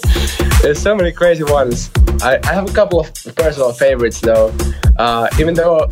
there's 0.60 0.78
so 0.78 0.94
many 0.94 1.10
crazy 1.10 1.44
ones. 1.44 1.88
I, 2.22 2.38
I 2.44 2.52
have 2.52 2.68
a 2.68 2.72
couple 2.72 3.00
of 3.00 3.12
personal 3.36 3.72
favorites 3.72 4.20
though. 4.20 4.52
Uh, 4.96 5.28
even 5.38 5.54
though 5.54 5.86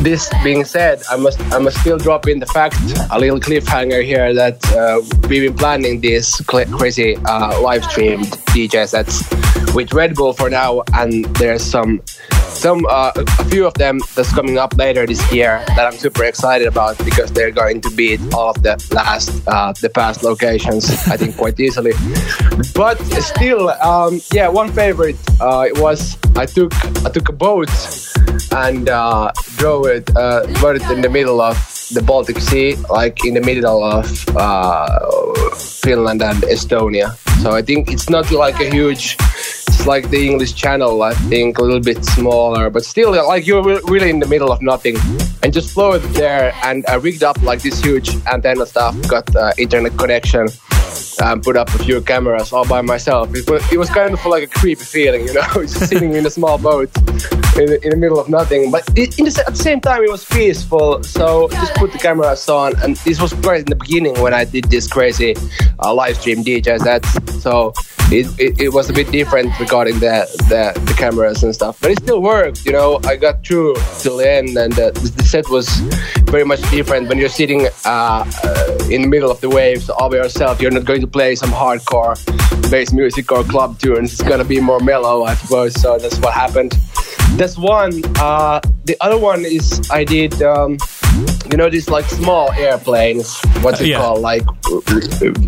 this 0.00 0.30
being 0.44 0.64
said, 0.64 1.02
I 1.10 1.16
must 1.16 1.40
I 1.52 1.58
must 1.58 1.80
still 1.80 1.98
drop 1.98 2.28
in 2.28 2.38
the 2.38 2.46
fact 2.46 2.76
a 3.10 3.18
little 3.18 3.40
cliffhanger 3.40 4.04
here 4.04 4.32
that 4.34 4.64
uh, 4.72 5.00
we've 5.28 5.42
been 5.42 5.56
planning 5.56 6.00
this 6.00 6.34
cl- 6.48 6.66
crazy 6.66 7.16
uh, 7.26 7.60
live 7.60 7.84
stream 7.84 8.20
DJ 8.54 8.86
sets 8.86 9.24
with 9.74 9.92
Red 9.92 10.14
Bull 10.14 10.32
for 10.32 10.48
now, 10.48 10.82
and 10.92 11.24
there's 11.36 11.62
some 11.64 12.00
some 12.54 12.86
uh, 12.88 13.12
a 13.16 13.44
few 13.44 13.66
of 13.66 13.74
them 13.74 14.00
that's 14.14 14.32
coming 14.32 14.58
up 14.58 14.74
later 14.76 15.06
this 15.06 15.20
year 15.32 15.62
that 15.76 15.86
I'm 15.86 15.98
super 15.98 16.24
excited 16.24 16.66
about 16.66 16.96
because 17.04 17.30
they're 17.32 17.50
going 17.50 17.80
to 17.82 17.90
beat 17.90 18.20
all 18.32 18.50
of 18.50 18.62
the 18.62 18.74
last 18.92 19.30
uh, 19.46 19.72
the 19.80 19.90
past 19.90 20.22
locations 20.22 20.88
I 21.08 21.16
think 21.16 21.36
quite 21.36 21.58
easily. 21.60 21.92
But 22.74 22.96
still, 23.20 23.70
um, 23.70 24.20
yeah, 24.32 24.48
one 24.48 24.72
favorite 24.72 25.16
uh, 25.40 25.66
it 25.68 25.78
was 25.78 26.16
I 26.36 26.46
took 26.46 26.72
I 27.04 27.10
took 27.10 27.28
a 27.28 27.32
boat 27.32 27.70
and 28.52 28.88
uh, 28.88 29.32
drove 29.56 29.86
it 29.86 30.16
uh, 30.16 30.46
it 30.46 30.82
in 30.90 31.00
the 31.02 31.10
middle 31.10 31.40
of 31.40 31.56
the 31.92 32.02
Baltic 32.02 32.38
Sea, 32.38 32.76
like 32.90 33.24
in 33.24 33.34
the 33.34 33.40
middle 33.40 33.82
of 33.82 34.06
uh, 34.36 35.00
Finland 35.54 36.22
and 36.22 36.42
Estonia. 36.44 37.16
So 37.42 37.52
I 37.52 37.62
think 37.62 37.90
it's 37.90 38.08
not 38.08 38.30
like 38.30 38.60
a 38.60 38.70
huge 38.70 39.16
it's 39.74 39.86
like 39.86 40.08
the 40.10 40.26
English 40.26 40.54
Channel, 40.54 41.02
I 41.02 41.14
think, 41.28 41.58
a 41.58 41.62
little 41.62 41.80
bit 41.80 42.04
smaller, 42.04 42.70
but 42.70 42.84
still, 42.84 43.10
like 43.10 43.46
you're 43.46 43.62
really 43.62 44.08
in 44.08 44.20
the 44.20 44.26
middle 44.26 44.52
of 44.52 44.62
nothing, 44.62 44.96
and 45.42 45.52
just 45.52 45.74
floated 45.74 46.08
there 46.14 46.54
and 46.62 46.84
uh, 46.88 46.98
rigged 47.00 47.22
up 47.22 47.40
like 47.42 47.60
this 47.60 47.82
huge 47.82 48.16
antenna 48.26 48.66
stuff, 48.66 48.94
got 49.08 49.34
uh, 49.34 49.52
internet 49.58 49.96
connection, 49.98 50.46
um, 51.22 51.40
put 51.40 51.56
up 51.56 51.68
a 51.74 51.78
few 51.78 52.00
cameras 52.00 52.52
all 52.52 52.66
by 52.66 52.80
myself. 52.80 53.34
It 53.34 53.48
was, 53.48 53.72
it 53.72 53.78
was 53.78 53.90
kind 53.90 54.12
of 54.12 54.24
like 54.26 54.42
a 54.42 54.46
creepy 54.46 54.84
feeling, 54.84 55.26
you 55.26 55.34
know, 55.34 55.48
just 55.54 55.88
sitting 55.88 56.14
in 56.14 56.26
a 56.26 56.30
small 56.30 56.58
boat 56.58 56.90
in 57.56 57.66
the, 57.66 57.80
in 57.82 57.90
the 57.90 57.96
middle 57.96 58.18
of 58.18 58.28
nothing. 58.28 58.70
But 58.70 58.88
it, 58.96 59.12
the, 59.16 59.44
at 59.46 59.52
the 59.52 59.62
same 59.62 59.80
time, 59.80 60.02
it 60.02 60.10
was 60.10 60.24
peaceful. 60.24 61.02
So 61.02 61.48
just 61.48 61.74
put 61.74 61.92
the 61.92 61.98
cameras 61.98 62.48
on, 62.48 62.80
and 62.82 62.96
this 62.96 63.20
was 63.20 63.32
great 63.34 63.60
in 63.60 63.70
the 63.70 63.76
beginning 63.76 64.20
when 64.20 64.34
I 64.34 64.44
did 64.44 64.64
this 64.64 64.88
crazy 64.88 65.34
uh, 65.80 65.94
live 65.94 66.16
stream 66.16 66.44
DJ 66.44 66.78
set. 66.80 67.04
So 67.40 67.72
it, 68.10 68.26
it, 68.38 68.60
it 68.60 68.68
was 68.72 68.90
a 68.90 68.92
bit 68.92 69.10
different 69.10 69.58
regarding 69.58 69.98
the, 69.98 70.28
the 70.48 70.78
the 70.80 70.92
cameras 70.94 71.42
and 71.42 71.54
stuff, 71.54 71.80
but 71.80 71.90
it 71.90 71.98
still 71.98 72.20
worked. 72.20 72.64
You 72.64 72.72
know, 72.72 73.00
I 73.04 73.16
got 73.16 73.44
through 73.44 73.76
till 73.98 74.18
the 74.18 74.30
end, 74.30 74.56
and 74.56 74.72
uh, 74.74 74.90
the, 74.90 75.12
the 75.16 75.22
set 75.24 75.48
was 75.48 75.68
very 76.30 76.44
much 76.44 76.60
different 76.70 77.08
when 77.08 77.18
you're 77.18 77.28
sitting 77.28 77.66
uh, 77.84 78.24
uh, 78.44 78.78
in 78.90 79.02
the 79.02 79.08
middle 79.08 79.30
of 79.30 79.40
the 79.40 79.48
waves 79.48 79.88
all 79.88 80.10
by 80.10 80.16
yourself. 80.16 80.60
You're 80.60 80.70
not 80.70 80.83
going 80.84 81.00
to 81.00 81.06
play 81.06 81.34
some 81.34 81.50
hardcore 81.50 82.14
bass 82.70 82.92
music 82.92 83.30
or 83.32 83.42
club 83.44 83.78
tunes. 83.78 84.12
It's 84.12 84.22
gonna 84.22 84.44
be 84.44 84.60
more 84.60 84.80
mellow, 84.80 85.24
I 85.24 85.34
suppose. 85.34 85.74
So 85.80 85.98
that's 85.98 86.18
what 86.18 86.32
happened. 86.34 86.72
That's 87.36 87.58
one. 87.58 88.02
Uh, 88.18 88.60
the 88.84 88.96
other 89.00 89.18
one 89.18 89.44
is 89.44 89.88
I 89.90 90.04
did. 90.04 90.40
Um, 90.42 90.78
you 91.50 91.56
know 91.56 91.68
these 91.70 91.88
like 91.88 92.04
small 92.06 92.50
airplanes. 92.52 93.38
What's 93.62 93.80
it 93.80 93.88
Yeah. 93.88 93.98
called? 93.98 94.20
Like 94.20 94.44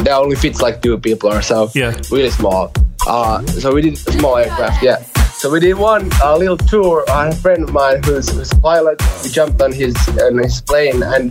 that 0.05 0.18
only 0.20 0.37
fits 0.37 0.61
like 0.61 0.83
two 0.83 0.99
people 0.99 1.33
or 1.33 1.42
so. 1.42 1.70
Yeah. 1.75 1.94
Really 2.11 2.31
small. 2.31 2.72
Uh, 3.07 3.44
so 3.46 3.72
we 3.75 3.83
did 3.83 3.94
a 3.94 4.12
small 4.12 4.37
aircraft. 4.37 4.83
Yeah. 4.83 5.03
So 5.37 5.51
we 5.51 5.61
did 5.61 5.75
one 5.75 6.09
uh, 6.25 6.37
little 6.37 6.57
tour. 6.57 7.05
I 7.11 7.25
had 7.27 7.33
a 7.35 7.37
friend 7.37 7.62
of 7.64 7.72
mine 7.72 8.03
who's, 8.05 8.31
who's 8.31 8.51
a 8.53 8.57
pilot. 8.59 9.01
We 9.22 9.29
jumped 9.31 9.61
on 9.61 9.70
his 9.72 9.94
on 10.22 10.38
his 10.38 10.61
plane 10.62 11.03
and 11.03 11.31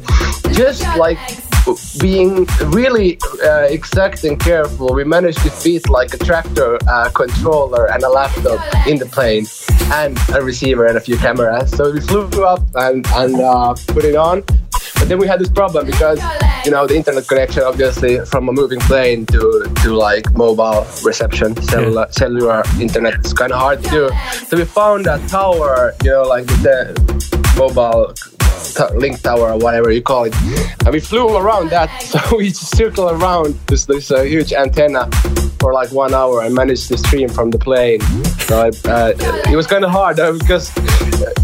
just 0.54 0.84
like 0.98 1.18
being 2.00 2.46
really 2.66 3.18
uh, 3.44 3.64
exact 3.64 4.24
and 4.24 4.40
careful, 4.40 4.94
we 4.94 5.04
managed 5.04 5.40
to 5.40 5.50
fit 5.50 5.90
like 5.90 6.14
a 6.14 6.18
Traktor 6.18 6.80
uh, 6.88 7.10
controller 7.12 7.92
and 7.92 8.04
a 8.04 8.10
laptop 8.10 8.62
in 8.88 8.98
the 8.98 9.06
plane 9.06 9.46
and 9.94 10.18
a 10.34 10.42
receiver 10.42 10.86
and 10.86 10.98
a 10.98 11.02
few 11.02 11.18
cameras. 11.18 11.72
So 11.72 11.92
we 11.92 12.02
flew 12.02 12.46
up 12.46 12.62
and, 12.76 13.06
and 13.14 13.36
uh, 13.42 13.76
put 13.88 14.06
it 14.06 14.16
on. 14.16 14.44
But 14.96 15.10
then 15.10 15.18
we 15.18 15.28
had 15.28 15.40
this 15.40 15.50
problem 15.50 15.86
because 15.86 16.22
you 16.64 16.72
know 16.72 16.88
the 16.88 16.96
internet 16.96 17.28
connection, 17.28 17.64
obviously, 17.64 18.24
from 18.26 18.48
a 18.48 18.54
moving 18.54 18.80
plane 18.80 19.26
to 19.28 19.70
to 19.84 19.94
like 19.94 20.32
mobile 20.36 20.88
reception, 21.04 21.56
cellular, 21.64 22.08
cellular 22.12 22.64
internet 22.80 23.26
is 23.26 23.34
kind 23.34 23.52
of 23.52 23.60
hard 23.60 23.84
to 23.84 23.90
do. 23.90 24.10
So 24.48 24.58
we 24.58 24.66
found 24.66 25.08
a 25.08 25.20
tower, 25.28 25.94
you 26.04 26.12
know, 26.12 26.24
like 26.24 26.46
the 26.64 26.96
mobile 27.58 28.14
link 28.96 29.22
tower 29.22 29.52
or 29.52 29.58
whatever 29.58 29.92
you 29.92 30.02
call 30.02 30.26
it, 30.26 30.36
and 30.86 30.92
we 30.92 31.00
flew 31.00 31.36
around 31.36 31.70
that. 31.70 31.90
So 32.16 32.38
we 32.38 32.50
just 32.50 32.76
circled 32.78 33.12
around 33.12 33.56
this 33.68 33.86
this 33.86 34.12
uh, 34.12 34.22
huge 34.22 34.54
antenna 34.54 35.10
for 35.60 35.74
like 35.74 35.92
one 35.92 36.14
hour 36.14 36.44
and 36.44 36.54
managed 36.54 36.88
to 36.90 36.98
stream 36.98 37.28
from 37.28 37.50
the 37.50 37.58
plane. 37.58 38.00
So 38.48 38.62
I, 38.62 38.68
uh, 38.90 39.14
it 39.52 39.56
was 39.56 39.68
kind 39.68 39.84
of 39.84 39.92
hard 39.92 40.18
though 40.18 40.38
because 40.38 40.72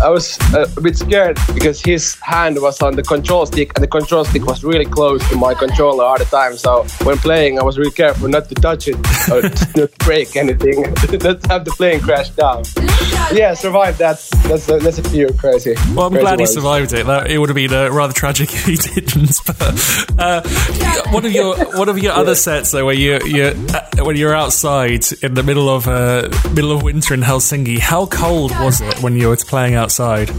I 0.02 0.10
was 0.10 0.38
uh, 0.54 0.68
a 0.78 0.82
bit 0.82 0.98
scared 0.98 1.38
because 1.54 1.82
his 1.82 2.16
hand 2.22 2.62
was 2.62 2.82
on 2.82 2.96
the 2.96 3.04
control 3.04 3.46
stick 3.46 3.72
and 3.76 3.84
the 3.84 3.88
control 3.88 4.24
stick 4.26 4.46
was 4.46 4.64
really 4.64 4.86
close 4.86 5.28
to 5.30 5.36
my 5.38 5.54
controller 5.54 6.04
all 6.04 6.18
the 6.18 6.26
time. 6.26 6.56
So 6.58 6.84
when 7.04 7.18
playing, 7.18 7.60
I 7.60 7.64
was 7.64 7.78
really 7.78 7.92
careful 7.92 8.28
not 8.28 8.50
to 8.50 8.56
touch 8.56 8.88
it 8.88 8.96
or 9.30 9.42
not 9.76 9.90
break 10.00 10.36
anything, 10.36 10.82
not 11.28 11.46
have 11.48 11.66
the 11.66 11.74
plane 11.78 12.00
crash 12.00 12.30
down. 12.30 12.64
Yeah, 13.34 13.54
survived 13.54 14.00
that. 14.00 14.20
That's 14.48 14.70
a, 14.70 14.78
that's 14.78 15.00
a 15.00 15.10
few 15.10 15.34
crazy. 15.34 15.76
Well, 15.96 16.08
I'm 16.08 16.12
crazy 16.12 16.22
glad 16.22 16.40
he 16.40 16.46
survived 16.46 16.94
it. 16.94 17.01
That, 17.06 17.30
it 17.30 17.38
would 17.38 17.50
have 17.50 17.56
been 17.56 17.74
uh, 17.74 17.90
rather 17.92 18.14
tragic 18.14 18.50
if 18.54 18.66
he 18.66 18.76
didn't. 18.76 19.40
But 19.46 20.16
uh, 20.20 20.42
one 21.12 21.26
of 21.26 21.32
your 21.32 21.56
one 21.78 21.90
of 21.90 21.98
your 21.98 22.14
other 22.14 22.36
sets 22.36 22.72
though, 22.72 22.86
where 22.86 22.96
you 22.96 23.20
you 23.26 23.44
uh, 23.74 24.04
when 24.04 24.16
you're 24.16 24.36
outside 24.36 25.04
in 25.22 25.34
the 25.34 25.44
middle 25.44 25.70
of 25.70 25.88
uh, 25.88 26.30
middle 26.54 26.72
of 26.72 26.84
winter 26.84 27.14
in 27.14 27.22
Helsinki, 27.22 27.80
how 27.80 28.06
cold 28.06 28.52
was 28.60 28.82
it 28.82 29.02
when 29.02 29.16
you 29.16 29.28
were 29.30 29.38
playing 29.38 29.76
outside? 29.76 30.30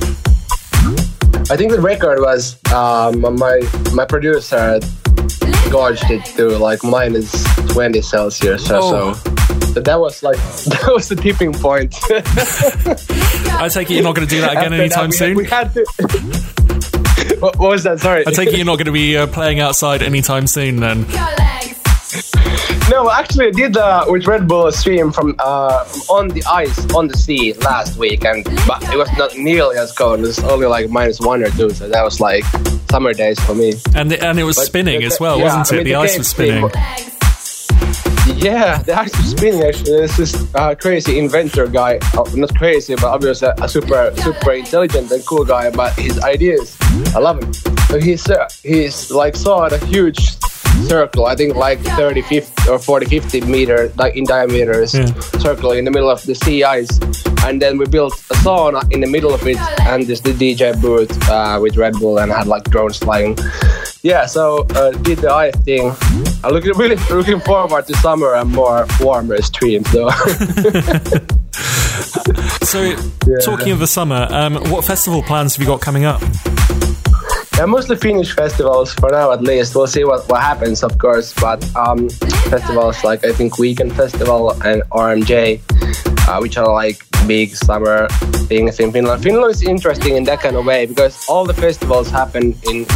I 1.51 1.57
think 1.57 1.71
the 1.73 1.81
record 1.81 2.21
was 2.21 2.57
um, 2.73 3.21
my 3.21 3.61
my 3.95 4.05
producer 4.05 4.81
gauged 5.71 6.11
it 6.11 6.25
to 6.37 6.49
like 6.59 6.83
minus 6.85 7.33
20 7.73 8.01
Celsius 8.03 8.71
or 8.71 8.77
Oh. 8.77 9.13
so. 9.15 9.42
That 9.75 9.99
was 10.01 10.23
like 10.23 10.37
that 10.67 10.91
was 10.93 11.09
the 11.09 11.17
tipping 11.17 11.53
point. 11.53 11.95
I 13.61 13.69
take 13.69 13.91
it 13.91 13.95
you're 13.95 14.03
not 14.03 14.15
going 14.15 14.27
to 14.29 14.35
do 14.35 14.41
that 14.43 14.53
again 14.53 14.73
After 14.73 14.77
that, 14.77 14.81
anytime 14.81 15.11
we 15.11 15.17
soon. 15.17 15.37
we 15.37 15.45
had 15.47 15.73
to. 15.75 15.85
what, 17.41 17.59
was 17.59 17.83
that? 17.85 18.01
Sorry. 18.01 18.25
I 18.27 18.31
take 18.33 18.49
it 18.49 18.57
you're 18.57 18.67
not 18.67 18.77
going 18.77 18.87
to 18.87 18.93
be 18.93 19.17
uh, 19.17 19.27
playing 19.27 19.61
outside 19.61 20.03
anytime 20.03 20.47
soon. 20.47 20.77
Then 20.77 21.07
No, 22.91 23.11
actually, 23.11 23.47
I 23.47 23.51
did 23.53 23.77
uh, 23.77 24.05
with 24.09 24.27
Red 24.27 24.47
Bull 24.47 24.67
a 24.67 24.73
stream 24.73 25.13
from 25.13 25.35
uh, 25.39 25.85
on 26.11 26.29
the 26.29 26.43
ice 26.45 26.79
on 26.95 27.09
the 27.09 27.17
sea 27.17 27.55
last 27.55 27.97
week, 27.97 28.25
and 28.25 28.45
but 28.67 28.83
it 28.93 28.97
was 28.99 29.09
not 29.17 29.35
nearly 29.37 29.79
as 29.79 29.93
cold. 29.93 30.19
It 30.21 30.23
was 30.23 30.39
only 30.45 30.67
like 30.67 30.91
minus 30.91 31.19
one 31.21 31.43
or 31.43 31.49
two, 31.51 31.71
so 31.71 31.89
that 31.89 32.03
was 32.03 32.21
like 32.21 32.45
summer 32.91 33.15
days 33.15 33.41
for 33.41 33.55
me. 33.55 33.73
and 33.95 34.13
and 34.13 34.39
it 34.39 34.45
was 34.45 34.57
But 34.57 34.67
spinning 34.67 35.01
the- 35.01 35.07
as 35.07 35.19
well, 35.19 35.39
yeah, 35.39 35.45
wasn't 35.45 35.73
I 35.73 35.75
it? 35.75 35.79
mean, 35.79 35.85
the 35.85 35.91
the 35.93 35.97
ice 35.97 36.19
was 36.19 36.29
spinning. 36.29 36.71
Yeah, 38.43 38.83
the 38.83 38.99
ice 38.99 39.17
was 39.17 39.31
spinning. 39.31 39.63
Actually, 39.63 40.01
this 40.01 40.19
is 40.19 40.53
uh, 40.57 40.75
crazy 40.75 41.19
inventor 41.19 41.69
guy. 41.69 41.99
Uh, 42.13 42.25
not 42.35 42.53
crazy, 42.57 42.97
but 42.97 43.05
obviously 43.05 43.49
a 43.61 43.69
super 43.69 44.13
super 44.17 44.53
intelligent 44.53 45.11
and 45.13 45.25
cool 45.25 45.45
guy. 45.45 45.71
But 45.71 45.93
his 45.95 46.19
ideas, 46.25 46.77
I 47.15 47.21
love 47.21 47.41
him. 47.43 47.53
So 47.89 48.01
he's 48.01 48.29
uh, 48.29 48.49
he's 48.65 49.13
like 49.13 49.37
saw 49.37 49.67
a 49.67 49.79
huge 49.87 50.19
circle. 50.89 51.27
I 51.27 51.37
think 51.37 51.55
like 51.55 51.79
30, 51.81 52.23
50 52.23 52.71
or 52.71 52.79
40, 52.81 53.07
50 53.07 53.41
meter 53.43 53.93
like 53.97 54.17
in 54.17 54.25
diameters 54.25 54.95
Yeah. 54.95 55.07
circle 55.39 55.71
in 55.73 55.85
the 55.85 55.91
middle 55.93 56.11
of 56.11 56.23
the 56.25 56.35
sea 56.35 56.65
ice. 56.65 56.99
And 57.45 57.61
then 57.63 57.77
we 57.79 57.87
built 57.87 58.15
a 58.31 58.35
sauna 58.43 58.91
in 58.93 59.01
the 59.01 59.07
middle 59.09 59.35
of 59.35 59.47
it, 59.47 59.57
and 59.81 60.07
just 60.07 60.23
the 60.25 60.33
DJ 60.33 60.81
booth 60.81 61.11
uh, 61.29 61.59
with 61.61 61.77
Red 61.77 61.95
Bull, 61.95 62.19
and 62.19 62.31
had 62.33 62.47
like 62.47 62.65
drones 62.71 62.99
flying. 62.99 63.37
Yeah, 64.03 64.27
so 64.27 64.67
uh, 64.75 64.91
did 65.03 65.19
the 65.19 65.31
ice 65.33 65.55
thing. 65.65 65.93
I'm 66.45 66.53
looking 66.53 66.73
really 66.77 66.97
looking 67.11 67.41
forward 67.41 67.87
to 67.87 67.95
summer 67.97 68.35
and 68.35 68.51
more 68.51 68.87
warmer 69.01 69.41
streams 69.43 69.91
though. 69.93 70.11
So, 72.63 72.97
talking 73.45 73.73
of 73.73 73.81
the 73.81 73.87
summer, 73.87 74.27
um, 74.31 74.55
what 74.71 74.85
festival 74.85 75.23
plans 75.23 75.57
have 75.57 75.63
you 75.63 75.67
got 75.67 75.83
coming 75.83 76.05
up? 76.07 76.23
yeah, 77.59 77.67
mostly 77.67 77.97
Finnish 77.97 78.35
festivals 78.35 78.95
for 78.95 79.11
now 79.11 79.31
at 79.31 79.43
least. 79.43 79.75
We'll 79.75 79.87
see 79.87 80.05
what, 80.05 80.29
what 80.29 80.41
happens, 80.41 80.83
of 80.83 80.99
course. 80.99 81.33
But 81.35 81.65
um, 81.77 82.09
festivals 82.51 83.05
like 83.05 83.25
I 83.25 83.33
think 83.33 83.59
Weekend 83.59 83.93
Festival 83.95 84.53
and 84.65 84.83
RMJ, 84.91 85.61
uh, 86.29 86.39
which 86.41 86.57
are 86.57 86.73
like 86.73 87.05
big 87.27 87.55
summer 87.55 88.09
things 88.49 88.81
in 88.81 88.91
Finland. 88.91 89.23
Finland 89.23 89.53
is 89.53 89.63
interesting 89.63 90.17
in 90.17 90.25
that 90.25 90.41
kind 90.41 90.57
of 90.57 90.65
way 90.65 90.87
because 90.87 91.25
all 91.29 91.45
the 91.45 91.55
festivals 91.55 92.11
happen 92.11 92.55
in, 92.71 92.87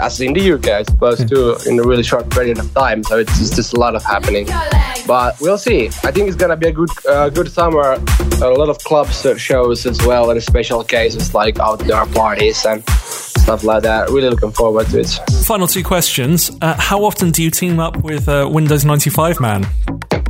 as 0.00 0.20
in 0.20 0.32
the 0.32 0.52
UK, 0.52 0.68
I 0.68 0.82
suppose, 0.82 1.24
too, 1.24 1.56
in 1.66 1.78
a 1.78 1.82
really 1.82 2.02
short 2.02 2.30
period 2.30 2.58
of 2.58 2.72
time. 2.74 3.02
So 3.04 3.18
it's 3.18 3.38
just, 3.38 3.56
just 3.56 3.74
a 3.74 3.80
lot 3.80 3.94
of 3.94 4.04
happening. 4.04 4.46
But 5.06 5.40
we'll 5.40 5.58
see. 5.58 5.86
I 5.86 6.10
think 6.10 6.28
it's 6.28 6.36
gonna 6.36 6.56
be 6.56 6.68
a 6.68 6.72
good, 6.72 6.90
uh, 7.08 7.28
good 7.30 7.50
summer. 7.50 7.98
A 8.42 8.50
lot 8.50 8.68
of 8.68 8.78
clubs 8.78 9.24
uh, 9.24 9.36
shows 9.36 9.86
as 9.86 10.04
well, 10.04 10.30
and 10.30 10.42
special 10.42 10.82
cases 10.84 11.34
like 11.34 11.58
outdoor 11.58 12.06
parties 12.06 12.64
and 12.66 12.82
stuff 12.88 13.64
like 13.64 13.82
that. 13.84 14.10
Really 14.10 14.28
looking 14.30 14.52
forward 14.52 14.86
to 14.88 15.00
it. 15.00 15.20
Final 15.44 15.66
two 15.66 15.84
questions. 15.84 16.50
Uh, 16.60 16.74
how 16.78 17.04
often 17.04 17.30
do 17.30 17.42
you 17.42 17.50
team 17.50 17.78
up 17.78 17.96
with 17.98 18.28
uh, 18.28 18.48
Windows 18.50 18.84
95 18.84 19.40
Man? 19.40 19.66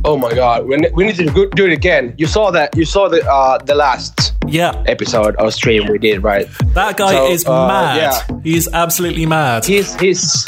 Oh 0.05 0.15
my 0.15 0.33
god, 0.33 0.67
we, 0.67 0.77
we 0.93 1.05
need 1.05 1.15
to 1.15 1.49
do 1.53 1.65
it 1.65 1.73
again. 1.73 2.13
You 2.17 2.27
saw 2.27 2.51
that? 2.51 2.75
You 2.77 2.85
saw 2.85 3.09
the 3.09 3.25
uh, 3.29 3.57
the 3.57 3.75
last 3.75 4.26
Yeah, 4.47 4.71
episode 4.87 5.35
or 5.39 5.51
stream 5.51 5.87
we 5.91 5.97
did, 5.97 6.23
right? 6.23 6.47
that 6.73 6.97
guy 6.97 7.11
So, 7.11 7.31
is 7.31 7.45
uh, 7.45 7.67
mad. 7.67 7.97
yeah. 7.97 8.39
He's 8.43 8.67
absolutely 8.73 9.25
mad. 9.25 9.65
He's 9.65 9.93
he's 9.99 10.45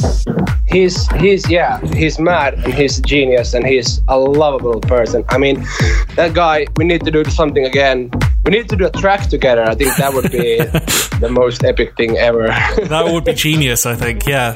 he's 0.67 1.07
he's 1.13 1.49
yeah 1.49 1.79
he's 1.93 2.19
mad 2.19 2.53
and 2.63 2.73
he's 2.73 2.99
a 2.99 3.01
genius 3.01 3.53
and 3.53 3.65
he's 3.65 4.01
a 4.07 4.17
lovable 4.17 4.79
person. 4.81 5.23
I 5.29 5.37
mean, 5.37 5.65
that 6.15 6.33
guy. 6.33 6.65
We 6.77 6.85
need 6.85 7.03
to 7.05 7.11
do 7.11 7.23
something 7.25 7.65
again. 7.65 8.09
We 8.49 8.57
need 8.57 8.69
to 8.69 8.75
do 8.75 8.87
a 8.87 8.89
track 8.89 9.29
together. 9.29 9.61
I 9.61 9.75
think 9.75 9.95
that 9.97 10.11
would 10.11 10.31
be 10.31 10.57
the 11.19 11.29
most 11.29 11.63
epic 11.63 11.95
thing 11.95 12.17
ever. 12.17 12.47
that 12.47 13.05
would 13.05 13.23
be 13.23 13.33
genius, 13.45 13.85
I 13.85 13.93
think. 13.93 14.25
Yeah. 14.25 14.55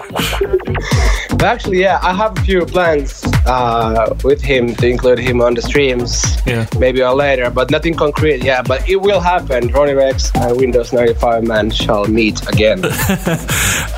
But 1.30 1.44
actually, 1.44 1.82
yeah, 1.82 2.00
I 2.02 2.12
have 2.12 2.36
a 2.36 2.42
few 2.42 2.66
plans 2.66 3.24
uh, 3.46 4.16
with 4.24 4.42
him 4.42 4.74
to 4.78 4.88
include 4.88 5.20
him 5.20 5.42
on 5.42 5.54
the 5.54 5.62
streams. 5.62 6.38
Yeah. 6.48 6.66
Maybe 6.80 7.04
or 7.04 7.14
later, 7.14 7.52
but 7.52 7.70
nothing 7.70 7.94
concrete. 7.94 8.44
Yeah, 8.44 8.64
but 8.64 8.90
it 8.90 8.96
will 8.96 9.20
happen. 9.20 9.68
Ronnie 9.68 9.94
Rex 9.94 10.32
and 10.34 10.58
Windows 10.58 10.92
95 10.92 11.44
man 11.44 11.70
shall 11.70 12.06
meet 12.06 12.42
again. 12.50 12.84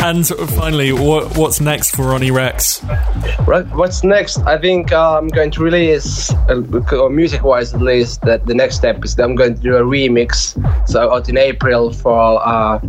And 0.05 0.27
finally, 0.27 0.91
what, 0.93 1.35
what's 1.35 1.59
next 1.59 1.95
for 1.95 2.03
Ronnie 2.05 2.29
Rex? 2.29 2.83
right. 3.47 3.65
What's 3.73 4.03
next? 4.03 4.37
I 4.39 4.57
think 4.57 4.91
uh, 4.91 5.17
I'm 5.17 5.29
going 5.29 5.49
to 5.51 5.63
release, 5.63 6.31
uh, 6.47 6.61
or 6.91 7.09
music-wise 7.09 7.73
at 7.73 7.81
least, 7.81 8.21
that 8.21 8.45
the 8.45 8.53
next 8.53 8.75
step 8.75 9.03
is 9.03 9.15
that 9.15 9.23
I'm 9.23 9.33
going 9.33 9.55
to 9.55 9.61
do 9.61 9.77
a 9.77 9.83
remix. 9.85 10.55
So 10.87 11.13
out 11.13 11.29
in 11.29 11.37
April 11.37 11.93
for 11.93 12.45
uh, 12.45 12.79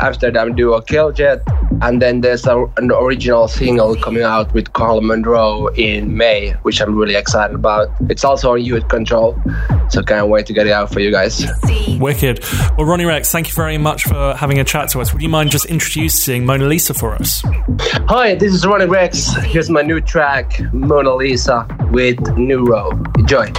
Amsterdam 0.00 0.54
duo 0.54 0.80
Killjet, 0.80 1.42
and 1.82 2.00
then 2.00 2.20
there's 2.20 2.46
a, 2.46 2.64
an 2.76 2.90
original 2.90 3.48
single 3.48 3.96
coming 3.96 4.22
out 4.22 4.52
with 4.54 4.72
Carl 4.72 5.00
Monroe 5.00 5.68
in 5.68 6.16
May, 6.16 6.52
which 6.62 6.80
I'm 6.80 6.96
really 6.96 7.14
excited 7.14 7.54
about. 7.54 7.88
It's 8.08 8.24
also 8.24 8.52
on 8.52 8.62
Youth 8.62 8.88
Control, 8.88 9.36
so 9.88 10.02
can't 10.02 10.28
wait 10.28 10.46
to 10.46 10.52
get 10.52 10.66
it 10.66 10.72
out 10.72 10.92
for 10.92 11.00
you 11.00 11.10
guys. 11.10 11.44
Wicked. 11.98 12.44
Well, 12.76 12.86
Ronnie 12.86 13.04
Rex, 13.04 13.30
thank 13.30 13.48
you 13.48 13.54
very 13.54 13.78
much 13.78 14.04
for 14.04 14.34
having 14.34 14.58
a 14.58 14.64
chat 14.64 14.88
to 14.90 15.00
us. 15.00 15.12
Would 15.12 15.22
you 15.22 15.28
mind 15.28 15.50
just 15.50 15.66
introducing 15.66 16.44
Mona 16.44 16.66
Lisa 16.66 16.94
for 16.94 17.14
us? 17.14 17.42
Hi, 18.08 18.34
this 18.34 18.52
is 18.52 18.66
Ronnie 18.66 18.86
Rex. 18.86 19.34
Here's 19.44 19.70
my 19.70 19.82
new 19.82 20.00
track, 20.00 20.60
Mona 20.72 21.14
Lisa, 21.14 21.66
with 21.90 22.20
Neuro. 22.36 22.90
Enjoy. 23.18 23.52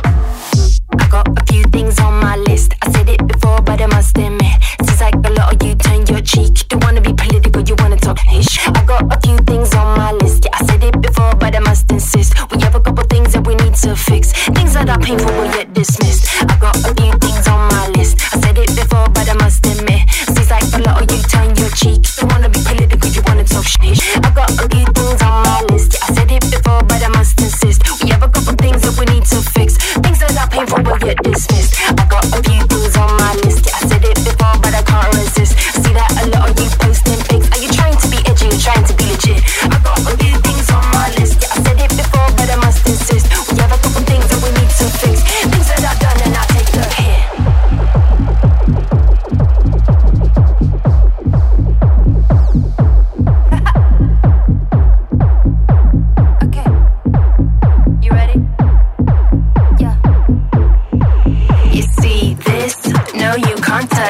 I 1.13 1.21
got 1.21 1.39
a 1.39 1.45
few 1.53 1.63
things 1.65 1.99
on 1.99 2.19
my 2.21 2.37
list. 2.37 2.73
I 2.81 2.91
said 2.91 3.07
it 3.07 3.27
before, 3.27 3.61
but 3.61 3.79
I 3.79 3.85
must 3.85 4.17
admit, 4.17 4.57
seems 4.81 4.99
like 4.99 5.13
a 5.13 5.29
lot 5.37 5.53
of 5.53 5.61
you 5.61 5.75
turn 5.75 6.07
your 6.07 6.21
cheek. 6.21 6.67
Don't 6.69 6.83
wanna 6.83 7.01
be 7.01 7.13
political, 7.13 7.61
you 7.61 7.75
wanna 7.77 7.97
talk 7.97 8.17
ish. 8.33 8.57
I 8.67 8.83
got 8.83 9.03
a 9.13 9.19
few 9.21 9.37
things 9.45 9.75
on 9.75 9.95
my 9.95 10.11
list. 10.13 10.45
Yeah, 10.45 10.57
I 10.57 10.65
said 10.65 10.83
it 10.83 10.99
before, 10.99 11.35
but 11.35 11.55
I 11.55 11.59
must 11.59 11.91
insist. 11.91 12.33
We 12.49 12.59
have 12.63 12.73
a 12.73 12.79
couple 12.79 13.03
things 13.03 13.33
that 13.33 13.45
we 13.45 13.53
need 13.53 13.75
to 13.75 13.95
fix. 13.95 14.33
Things 14.57 14.73
that 14.73 14.89
are 14.89 14.97
painful 14.97 15.29
but 15.37 15.53
yet 15.55 15.71
dismissed. 15.75 16.25
I 16.49 16.57
got 16.57 16.75
a 16.77 16.91
few 16.97 17.13
things 17.21 17.47
on 17.47 17.61
my 17.69 17.89
list. 17.89 18.17
I 18.33 18.39
said 18.41 18.57
it 18.57 18.73
before, 18.73 19.07
but 19.09 19.29
I 19.29 19.33
must 19.33 19.63
admit, 19.67 20.09
seems 20.09 20.49
like 20.49 20.65
a 20.73 20.81
lot 20.81 20.97
of 20.97 21.05
you 21.13 21.21
turn 21.29 21.53
your 21.61 21.69
cheek. 21.77 22.01
Don't 22.17 22.31
wanna 22.31 22.49
be 22.49 22.59
political, 22.65 23.09
you 23.13 23.21
wanna 23.27 23.43
talk 23.45 23.65
shit. 23.69 24.01
I 24.17 24.31
got 24.33 24.49
a 24.49 24.65
few 24.65 24.85
things 24.97 25.21
on 25.21 25.45
my 25.45 25.61
list. 25.69 25.93
Yeah, 25.93 26.09
I 26.09 26.13
said 26.17 26.31
it 26.31 26.41
before, 26.49 26.81
but 26.89 27.05
I 27.05 27.09
must 27.09 27.39
insist. 27.39 27.85
We 28.01 28.09
have 28.09 28.23
a 28.23 28.29
couple 28.33 28.57
things 28.57 28.81
that 28.81 28.97
we 28.97 29.05
need 29.13 29.25
to 29.29 29.37
fix. 29.53 29.77
Things 30.01 30.12
painful 30.53 30.83
but 30.83 31.03
yet 31.03 31.17
dismissed. 31.23 32.02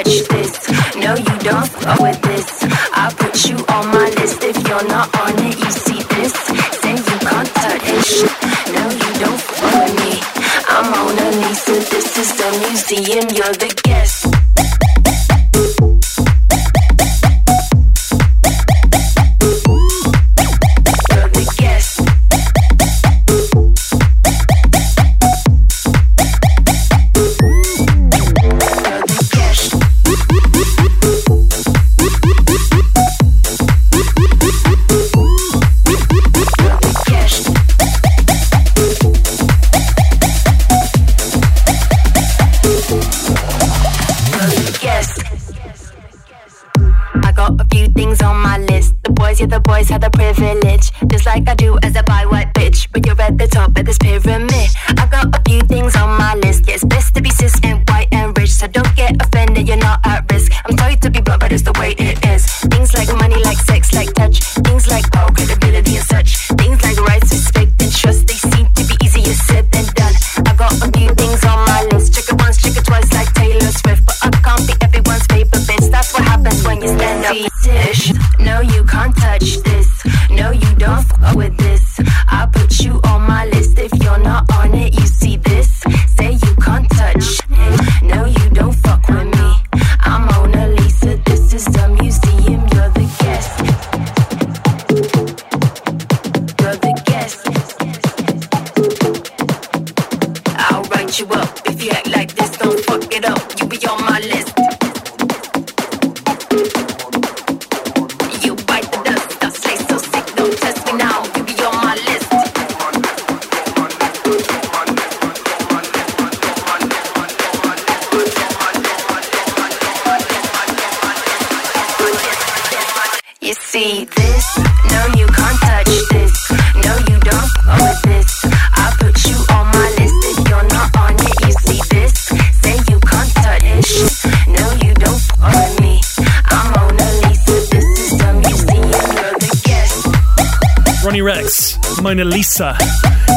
touch 0.04 0.28
this. 0.30 0.96
No, 0.96 1.16
you 1.16 1.38
don't 1.40 1.68
fuck 1.68 2.00
with 2.00 2.22
this. 2.22 2.46
I 2.94 3.14
put 3.18 3.50
you 3.50 3.58
on 3.74 3.88
my 3.88 4.10
list. 4.18 4.44
If 4.44 4.56
you're 4.68 4.88
not 4.88 5.14
on 5.20 5.34
it, 5.46 5.58
you 5.58 5.72
see 5.72 6.02
this. 6.16 6.34
Say 6.82 6.96
you 6.96 7.20
can't 7.20 7.50
touch. 7.62 8.12
No, 8.76 8.84
you 8.90 9.12
don't 9.24 9.42
fuck 9.42 9.88
me. 10.00 10.20
I'm 10.68 10.94
on 10.94 11.18
a 11.20 11.48
Lisa. 11.48 11.74
This 11.92 12.18
is 12.18 12.36
the 12.38 12.50
museum. 12.68 13.30
You're 13.36 13.54
the 13.54 13.72
guest. 13.84 15.03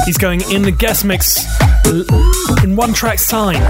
He's 0.07 0.17
going 0.19 0.41
in 0.53 0.63
the 0.63 0.71
guest 0.71 1.05
mix 1.05 1.45
in 2.65 2.77
one 2.77 2.95
track's 2.95 3.27
time. 3.29 3.61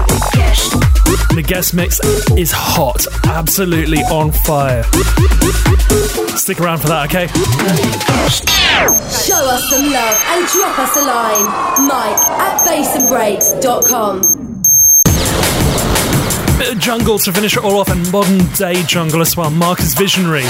The 1.33 1.43
guest 1.45 1.73
mix 1.73 1.99
is 2.37 2.51
hot, 2.53 3.05
absolutely 3.25 3.97
on 4.03 4.31
fire. 4.31 4.83
Stick 6.37 6.61
around 6.61 6.79
for 6.79 6.87
that, 6.89 7.07
okay? 7.07 7.27
Show 9.09 9.41
us 9.49 9.69
some 9.69 9.91
love 9.91 10.23
and 10.29 10.47
drop 10.47 10.79
us 10.79 10.95
a 10.95 11.01
line. 11.01 11.87
Mike 11.87 12.21
at 12.39 12.61
bassandbreaks.com 12.65 14.47
bit 16.57 16.75
of 16.75 16.79
jungle 16.79 17.19
to 17.19 17.31
finish 17.31 17.55
it 17.55 17.63
all 17.63 17.79
off, 17.79 17.89
and 17.89 18.11
modern 18.11 18.39
day 18.53 18.81
jungle 18.83 19.21
as 19.21 19.37
well. 19.37 19.49
Marcus 19.49 19.93
Visionary 19.93 20.43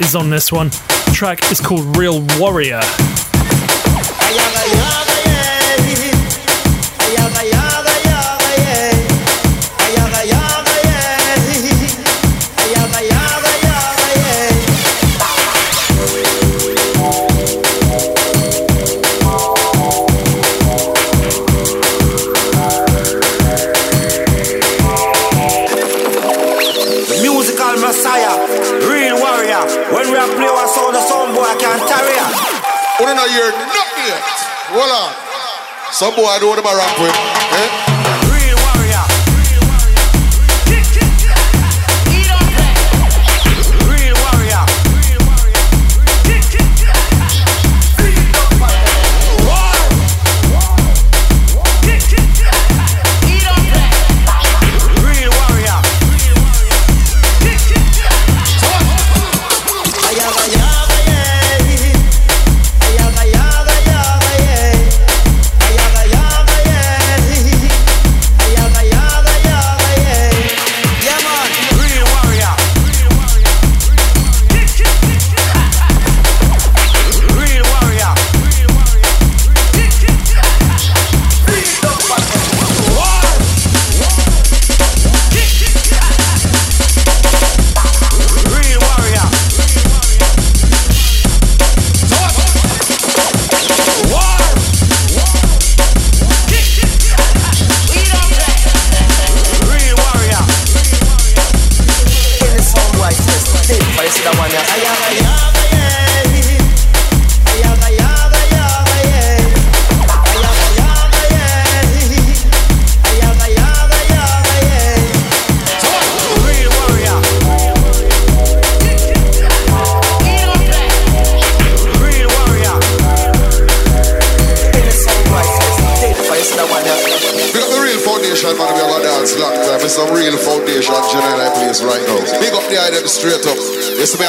is 0.00 0.16
on 0.16 0.30
this 0.30 0.50
one. 0.50 0.68
The 0.68 1.12
track 1.14 1.50
is 1.52 1.60
called 1.60 1.96
Real 1.96 2.26
Warrior. 2.38 2.80
Vai 4.26 4.38
amanhã 4.38 5.05
Some 35.96 36.14
boy 36.14 36.24
I 36.24 36.38
don't 36.38 36.50
want 36.50 36.60
to 36.60 36.76
rap 36.76 37.00
with. 37.00 37.16
Eh? 37.56 37.95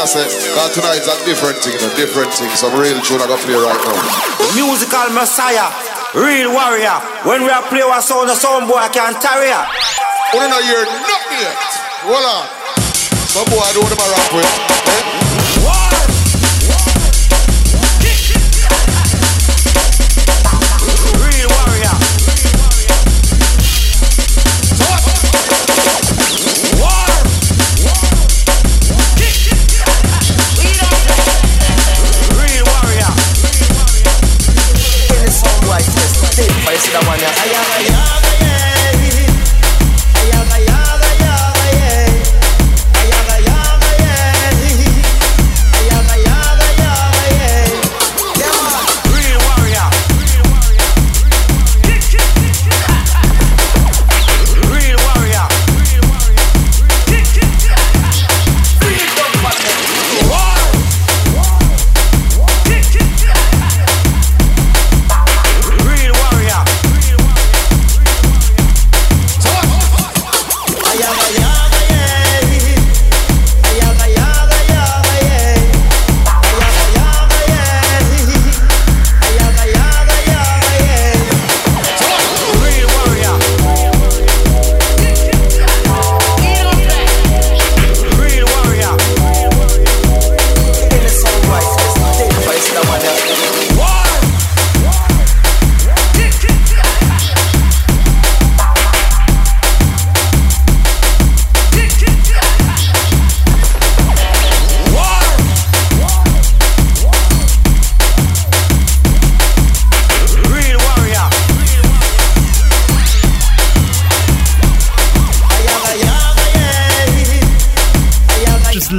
I 0.08 0.24
say, 0.24 0.56
that 0.56 0.72
tonight's 0.72 1.04
a 1.04 1.20
different 1.28 1.60
thing, 1.60 1.76
a 1.84 1.92
different 2.00 2.32
thing. 2.32 2.48
Some 2.56 2.72
real 2.80 2.96
tune 3.04 3.20
I 3.20 3.28
got 3.28 3.44
play 3.44 3.60
right 3.60 3.76
now. 3.76 4.00
The 4.40 4.48
musical 4.56 5.12
messiah, 5.12 5.68
real 6.16 6.56
warrior. 6.56 6.96
When 7.28 7.44
we 7.44 7.52
are 7.52 7.60
play 7.68 7.84
our 7.84 8.00
sound, 8.00 8.32
the 8.32 8.36
sound 8.40 8.72
boy 8.72 8.80
I 8.80 8.88
can't 8.88 9.20
tarry 9.20 9.52
ya. 9.52 9.68
We 10.32 10.40
don't 10.48 10.64
hear 10.64 10.88
nothing 11.04 11.44
yet. 11.44 11.60
Hold 12.08 12.24
on. 12.24 12.48
Some 13.28 13.52
boy 13.52 13.60
I 13.60 13.76
don't 13.76 13.84
want 13.84 14.00
to 14.00 14.08
rap 14.08 14.32
with. 14.32 14.77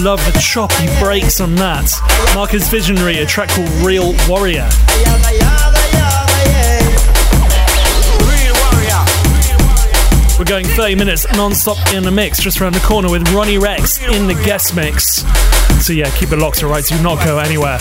Love 0.08 0.32
the 0.32 0.40
choppy 0.40 0.86
breaks 0.98 1.38
on 1.38 1.54
that. 1.56 1.90
Marcus 2.34 2.66
Visionary, 2.70 3.18
a 3.18 3.26
track 3.26 3.50
called 3.50 3.68
Real 3.84 4.14
Warrior. 4.26 4.66
We're 10.38 10.46
going 10.46 10.64
30 10.64 10.94
minutes 10.94 11.26
non-stop 11.34 11.92
in 11.92 12.04
the 12.04 12.10
mix, 12.10 12.40
just 12.40 12.58
around 12.58 12.74
the 12.74 12.80
corner 12.80 13.10
with 13.10 13.30
Ronnie 13.34 13.58
Rex 13.58 14.02
in 14.02 14.26
the 14.26 14.40
guest 14.46 14.74
mix. 14.74 15.24
So 15.84 15.92
yeah, 15.92 16.08
keep 16.16 16.32
it 16.32 16.38
locked, 16.38 16.62
alright? 16.62 16.86
Do 16.86 17.02
not 17.02 17.22
go 17.22 17.38
anywhere. 17.38 17.78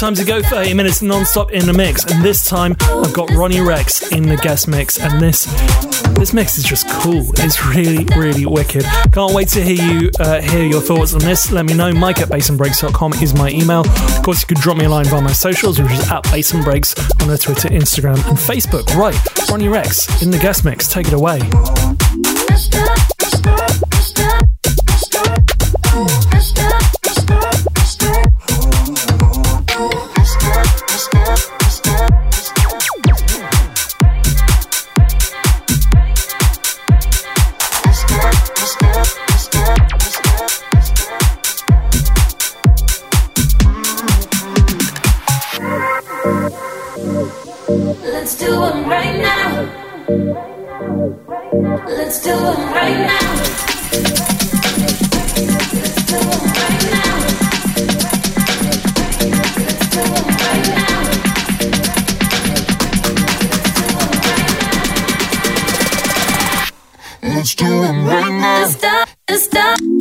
Time 0.00 0.14
to 0.14 0.24
go 0.24 0.42
30 0.42 0.74
minutes 0.74 1.02
non-stop 1.02 1.52
in 1.52 1.66
the 1.66 1.72
mix, 1.72 2.04
and 2.04 2.24
this 2.24 2.48
time 2.48 2.74
I've 2.80 3.12
got 3.12 3.30
Ronnie 3.30 3.60
Rex 3.60 4.12
in 4.12 4.22
the 4.24 4.36
guest 4.36 4.66
mix, 4.66 4.98
and 4.98 5.20
this 5.20 5.44
this 6.14 6.32
mix 6.32 6.58
is 6.58 6.64
just 6.64 6.88
cool. 6.88 7.24
It's 7.38 7.64
really, 7.66 8.04
really 8.16 8.46
wicked. 8.46 8.84
Can't 9.12 9.34
wait 9.34 9.48
to 9.48 9.62
hear 9.62 9.82
you 9.84 10.10
uh, 10.18 10.40
hear 10.40 10.64
your 10.64 10.80
thoughts 10.80 11.14
on 11.14 11.20
this. 11.20 11.50
Let 11.50 11.66
me 11.66 11.74
know. 11.74 11.92
Mike 11.92 12.18
at 12.20 12.28
bassandbreaks.com 12.28 13.14
is 13.14 13.34
my 13.34 13.50
email. 13.50 13.80
Of 13.80 14.22
course, 14.22 14.40
you 14.42 14.46
could 14.46 14.58
drop 14.58 14.76
me 14.76 14.86
a 14.86 14.88
line 14.88 15.04
via 15.06 15.20
my 15.20 15.32
socials, 15.32 15.80
which 15.80 15.92
is 15.92 16.10
at 16.10 16.22
Bass 16.24 16.52
and 16.52 16.64
Breaks 16.64 16.94
on 17.20 17.28
the 17.28 17.38
Twitter, 17.38 17.68
Instagram, 17.68 18.16
and 18.28 18.38
Facebook. 18.38 18.94
Right, 18.96 19.18
Ronnie 19.50 19.68
Rex 19.68 20.22
in 20.22 20.30
the 20.30 20.38
guest 20.38 20.64
mix. 20.64 20.88
Take 20.88 21.08
it 21.08 21.14
away. 21.14 21.40
Right 50.14 51.52
now, 51.52 51.84
let's 51.88 52.20
do 52.22 52.30
it 52.30 52.36
right 52.36 52.98
now. 52.98 53.34
Let's 67.22 67.54
do 67.56 67.64
it 67.64 67.92
right 68.06 68.30
now, 68.30 68.60
let's 68.62 68.76
do 68.76 69.58
it 69.58 69.80
right 69.80 69.93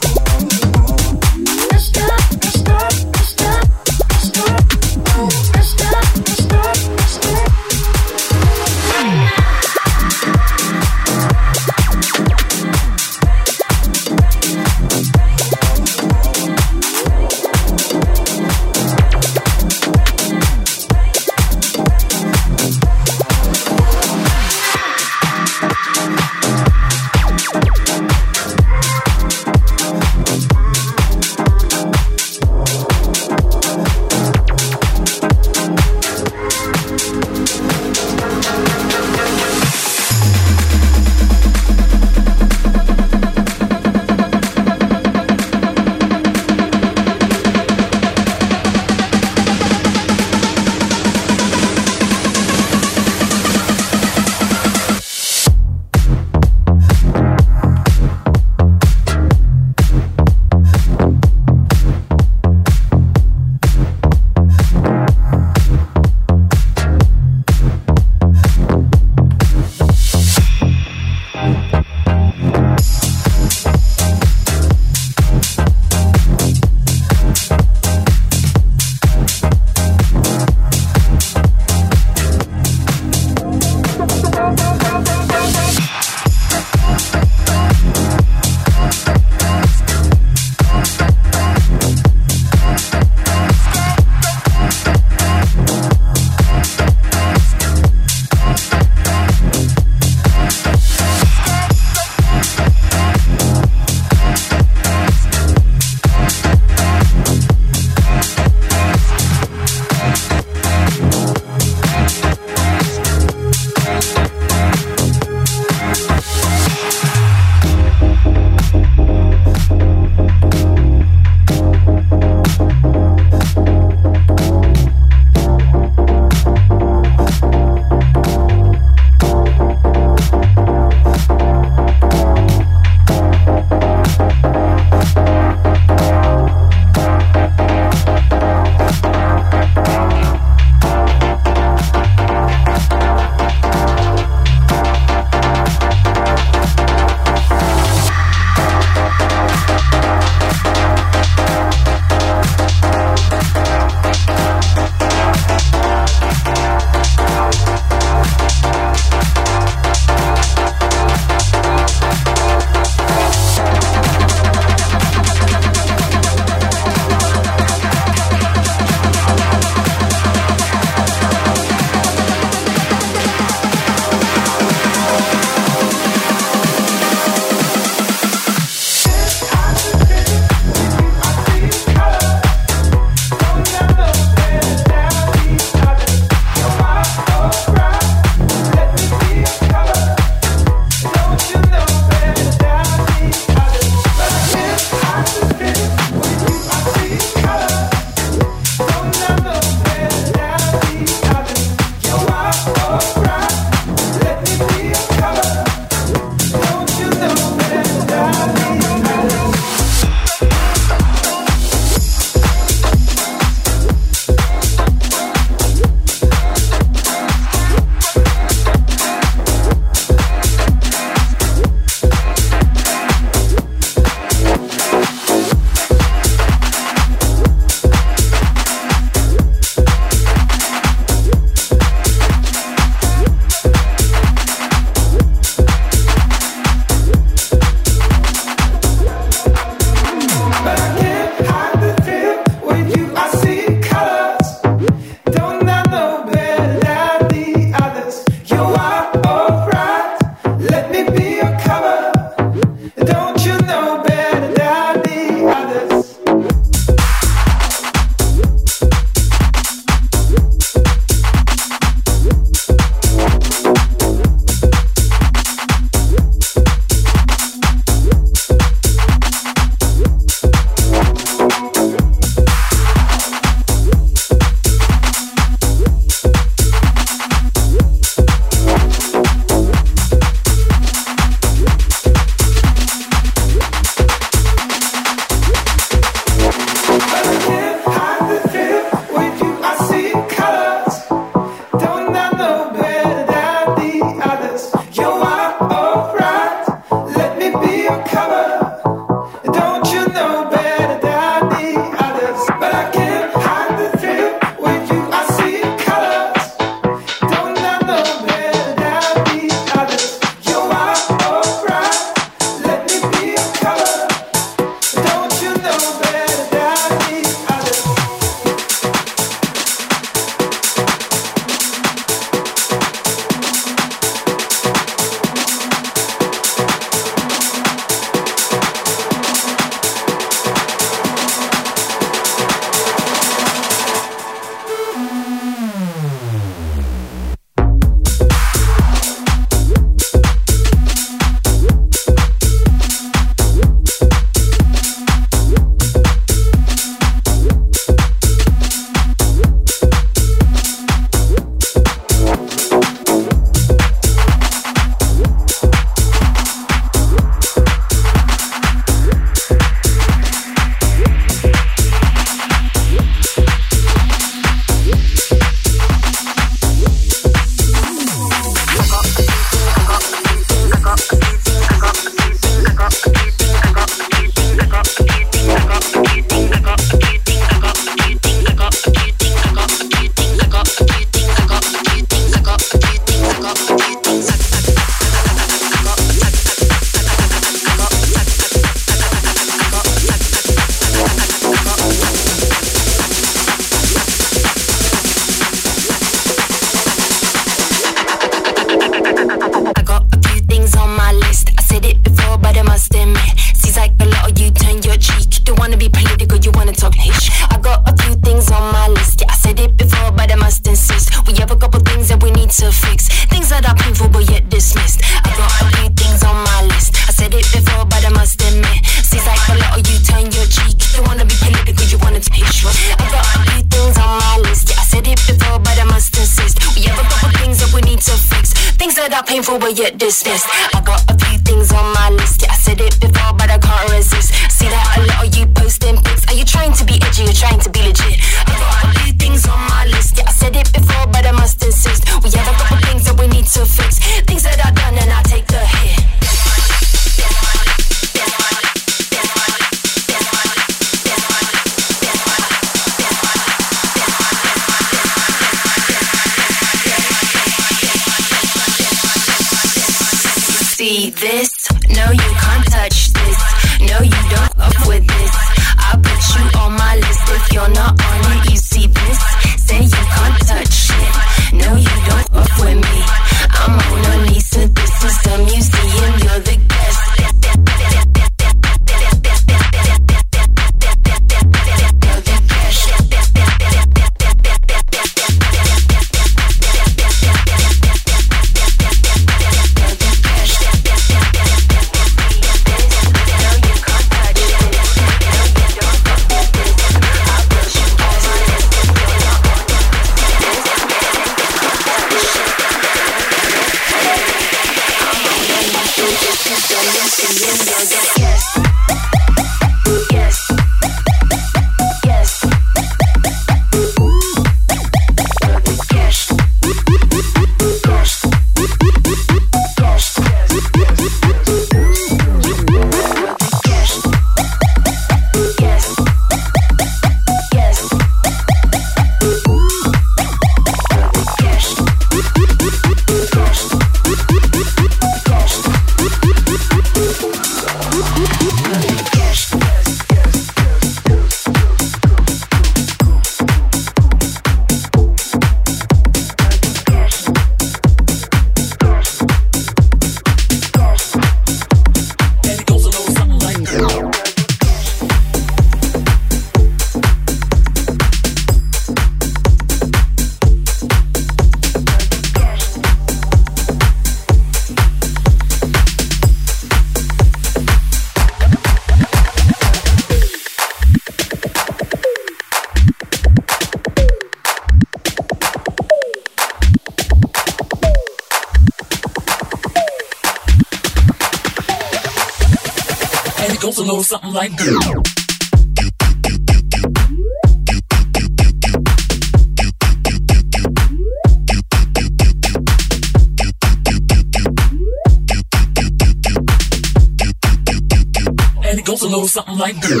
and 598.72 598.80
it 598.80 598.86
goes 598.86 599.02
a 599.02 599.06
little 599.06 599.28
something 599.28 599.58
like 599.58 599.78
this. 599.82 600.00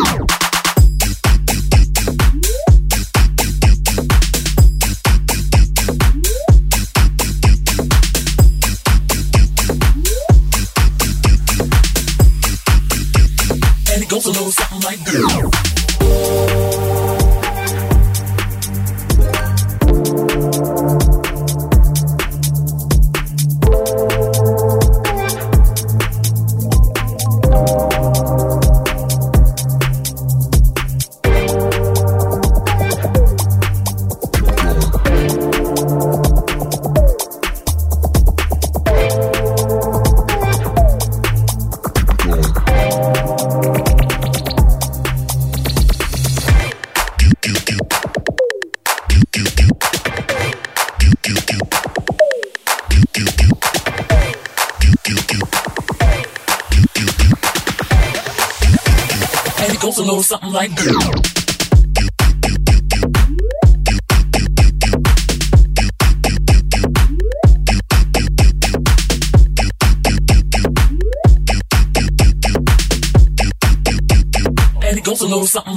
goes 14.08 14.26
a 14.26 14.30
little 14.30 14.50
something 14.50 14.80
like 14.80 15.02
this. 15.04 16.41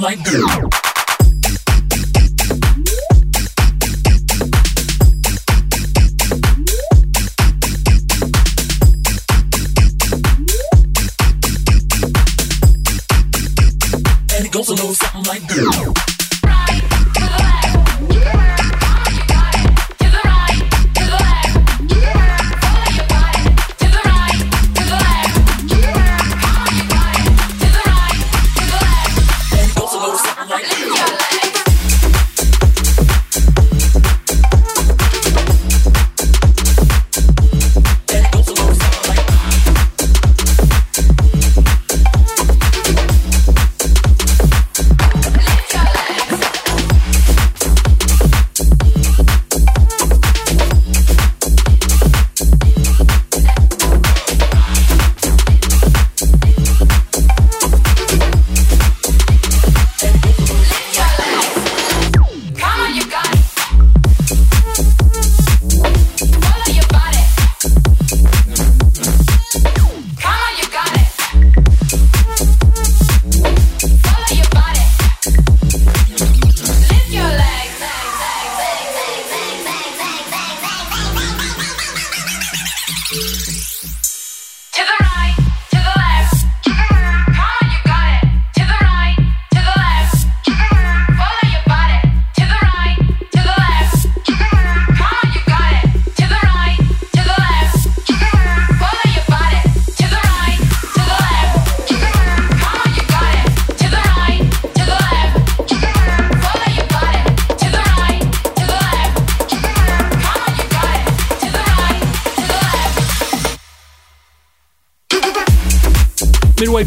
my 0.06 0.14
girl. 0.14 0.45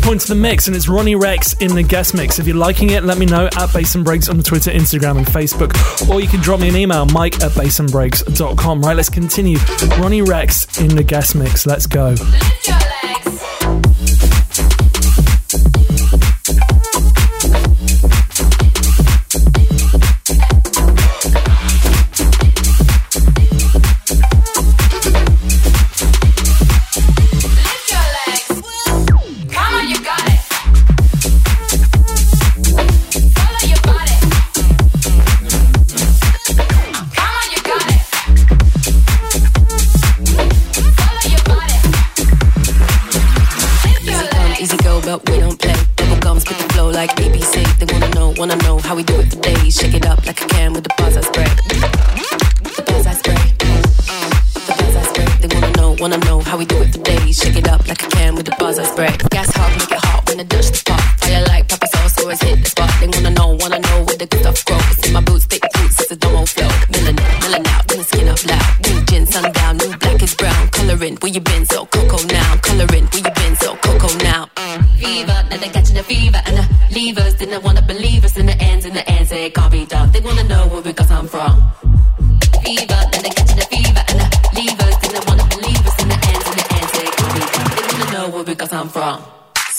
Into 0.10 0.30
the 0.30 0.34
mix, 0.34 0.66
and 0.66 0.76
it's 0.76 0.90
Ronnie 0.90 1.14
Rex 1.14 1.54
in 1.62 1.76
the 1.76 1.84
guest 1.84 2.16
mix. 2.16 2.40
If 2.40 2.48
you're 2.48 2.56
liking 2.56 2.90
it, 2.90 3.04
let 3.04 3.20
me 3.20 3.28
know 3.28 3.46
at 3.46 3.72
Bass 3.72 3.94
and 3.94 4.04
Breaks 4.04 4.28
on 4.28 4.42
Twitter, 4.42 4.72
Instagram, 4.72 5.18
and 5.18 5.28
Facebook, 5.28 6.10
or 6.10 6.20
you 6.20 6.28
can 6.28 6.40
drop 6.42 6.60
me 6.60 6.68
an 6.68 6.76
email, 6.76 7.06
mike 7.06 7.36
at 7.44 7.52
bassandbreaks.com. 7.52 8.82
Right, 8.82 8.98
let's 8.98 9.10
continue. 9.10 9.60
Ronnie 10.00 10.24
Rex 10.24 10.80
in 10.80 10.96
the 10.96 11.04
guest 11.04 11.36
mix. 11.36 11.68
Let's 11.68 11.86
go. 11.86 12.16
Wanna 56.00 56.18
know 56.20 56.40
how 56.40 56.58
we 56.58 56.64
do 56.64 56.82
it 56.82 56.94
today? 56.94 57.20
Shake 57.34 57.58
it 57.58 57.68
up 57.68 57.86
like 57.86 58.02
a 58.02 58.10
can 58.10 58.36
with 58.36 58.46
the 58.46 58.56
bars 58.58 58.80
I 58.80 58.86
spray. 58.86 59.12
Gas 59.32 59.54
hot, 59.54 59.70
make 59.78 59.92
it 59.92 60.00
hot 60.00 60.26
when 60.30 60.38
the 60.38 60.46
Dutch 60.46 60.72
spot. 60.72 61.02
Fire 61.20 61.44
like 61.48 61.68
papa 61.68 61.88
sauce, 61.88 62.18
always 62.20 62.42
hit 62.42 62.64
the 62.64 62.70
spot. 62.70 62.90
They 63.02 63.08
wanna 63.08 63.32
know, 63.32 63.58
wanna 63.60 63.80
know 63.80 64.04
where 64.08 64.16
the 64.16 64.26
good 64.26 64.40
stuff 64.40 64.64
grows. 64.64 64.82
It's 64.92 65.08
in 65.08 65.14
my 65.14 65.20
boots, 65.20 65.46
thick 65.46 65.62
boots, 65.74 66.00
it's 66.00 66.12
a 66.12 66.16
domo 66.16 66.46
flow. 66.46 66.72
Milling, 66.92 67.20
milling 67.42 67.68
out, 67.68 67.86
then 67.90 68.04
skin 68.06 68.30
up 68.30 68.40
loud. 68.46 68.88
New 68.88 69.04
gin, 69.08 69.26
sundown, 69.28 69.76
new 69.76 69.92
black 69.98 70.24
is 70.24 70.34
brown. 70.36 70.70
Coloring, 70.70 71.18
where 71.18 71.34
you 71.34 71.42
been 71.42 71.66
so 71.66 71.86
cold? 71.88 71.99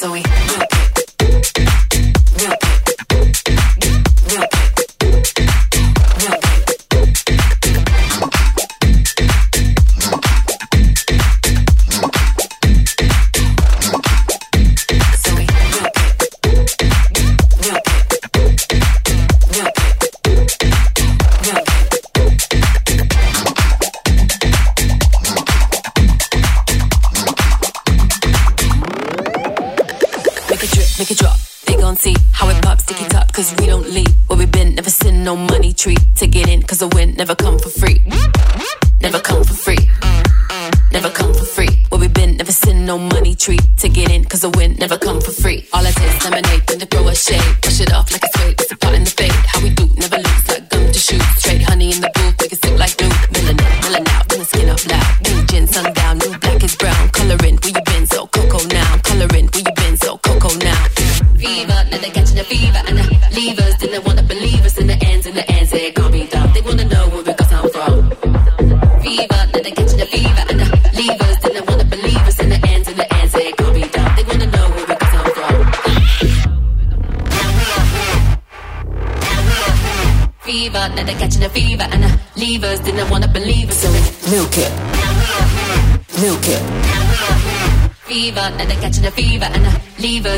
so 0.00 0.10
we 0.12 0.29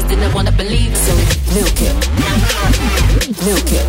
always 0.03 0.17
didn't 0.17 0.35
wanna 0.35 0.53
believe, 0.53 0.97
so 0.97 1.15
milk 1.55 1.81
it, 1.81 1.95
milk 3.45 3.73
it. 3.73 3.87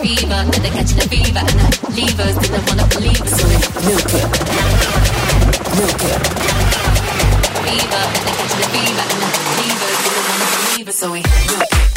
Fever, 0.00 0.34
and 0.34 0.52
they're 0.52 0.72
catching 0.72 0.98
a 0.98 1.08
fever, 1.08 1.38
and 1.38 1.48
the 1.48 1.68
levers 1.96 2.36
didn't 2.38 2.66
wanna 2.68 2.86
believe, 2.88 3.28
so 3.28 3.46
milk 3.86 4.12
it, 4.14 4.28
milk 5.78 6.02
it. 6.12 6.20
Fever, 7.64 8.02
and 8.02 8.22
they're 8.24 8.38
catching 8.38 8.62
a 8.62 8.68
fever, 8.72 9.04
and 9.10 9.20
the 9.22 9.30
levers 9.58 9.98
didn't 10.04 10.26
wanna 10.28 10.46
believe, 10.56 10.94
so 10.94 11.12
we 11.12 11.22
milk 11.22 11.72
it. 11.72 11.91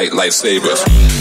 The 0.00 0.08
lightsabers. 0.08 1.19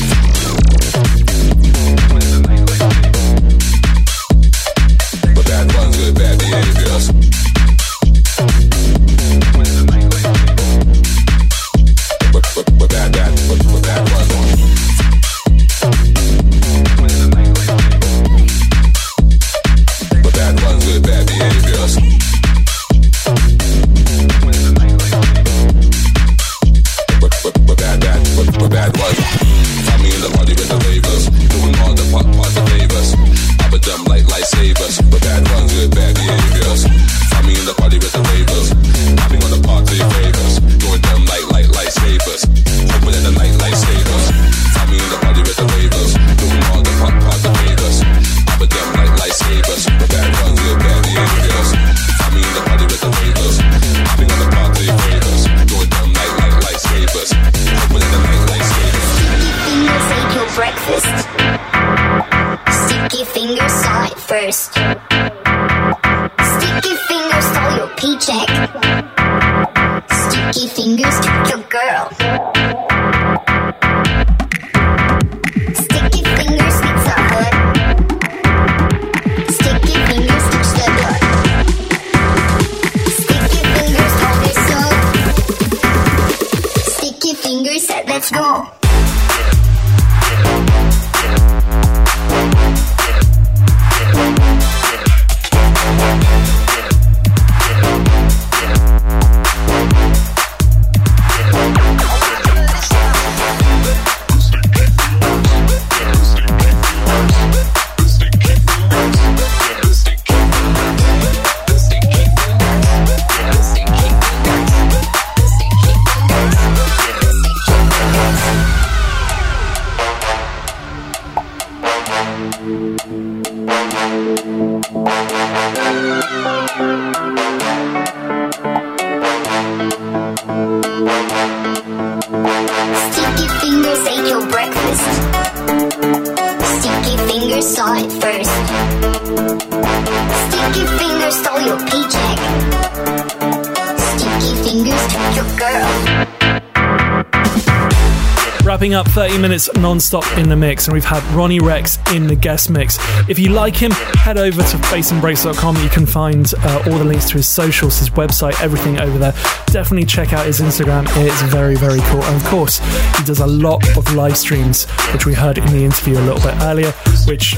30 149.10 149.38
minutes 149.40 149.70
non-stop 149.76 150.38
in 150.38 150.50
the 150.50 150.56
mix, 150.56 150.88
and 150.88 150.94
we've 150.94 151.04
had 151.04 151.24
Ronnie 151.36 151.60
Rex 151.60 151.98
in 152.14 152.28
the 152.28 152.36
guest 152.36 152.70
mix. 152.70 152.98
If 153.28 153.40
you 153.40 153.50
like 153.50 153.76
him, 153.76 153.92
head 153.92 154.38
over 154.38 154.62
to 154.62 154.78
bassandbreaks.com. 154.78 155.78
You 155.78 155.90
can 155.90 156.06
find 156.06 156.52
uh, 156.60 156.84
all 156.86 156.98
the 156.98 157.04
links 157.04 157.28
to 157.30 157.38
his 157.38 157.48
socials, 157.48 157.98
his 158.00 158.12
website, 158.12 158.62
everything 158.62 159.00
over 159.00 159.18
there. 159.18 159.34
Definitely 159.68 160.06
check 160.06 160.34
out 160.34 160.46
his 160.46 160.60
Instagram. 160.60 161.06
It's 161.18 161.42
very, 161.44 161.76
very 161.76 162.00
cool. 162.04 162.24
And 162.24 162.36
of 162.36 162.46
course, 162.48 162.80
he 163.18 163.24
does 163.24 163.40
a 163.40 163.48
lot 163.48 163.86
of 163.98 164.14
live 164.14 164.38
streams, 164.38 164.86
which 165.14 165.26
we 165.26 165.34
heard 165.34 165.58
in 165.58 165.66
the 165.68 165.84
interview 165.84 166.14
a 166.14 166.22
little 166.22 166.42
bit 166.42 166.56
earlier, 166.62 166.92
which 167.26 167.56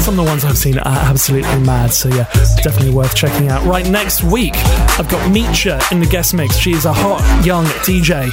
some 0.00 0.18
of 0.18 0.24
the 0.24 0.30
ones 0.30 0.44
I've 0.44 0.58
seen 0.58 0.78
are 0.78 0.86
absolutely 0.86 1.58
mad. 1.60 1.92
So 1.92 2.08
yeah, 2.08 2.24
definitely 2.62 2.90
worth 2.90 3.14
checking 3.14 3.48
out. 3.48 3.64
Right 3.64 3.88
next 3.88 4.22
week, 4.24 4.54
I've 4.98 5.08
got 5.08 5.20
Meecha 5.30 5.80
in 5.92 6.00
the 6.00 6.06
guest 6.06 6.34
mix. 6.34 6.56
She 6.56 6.72
is 6.72 6.84
a 6.84 6.92
hot 6.92 7.20
young 7.44 7.64
DJ 7.84 8.30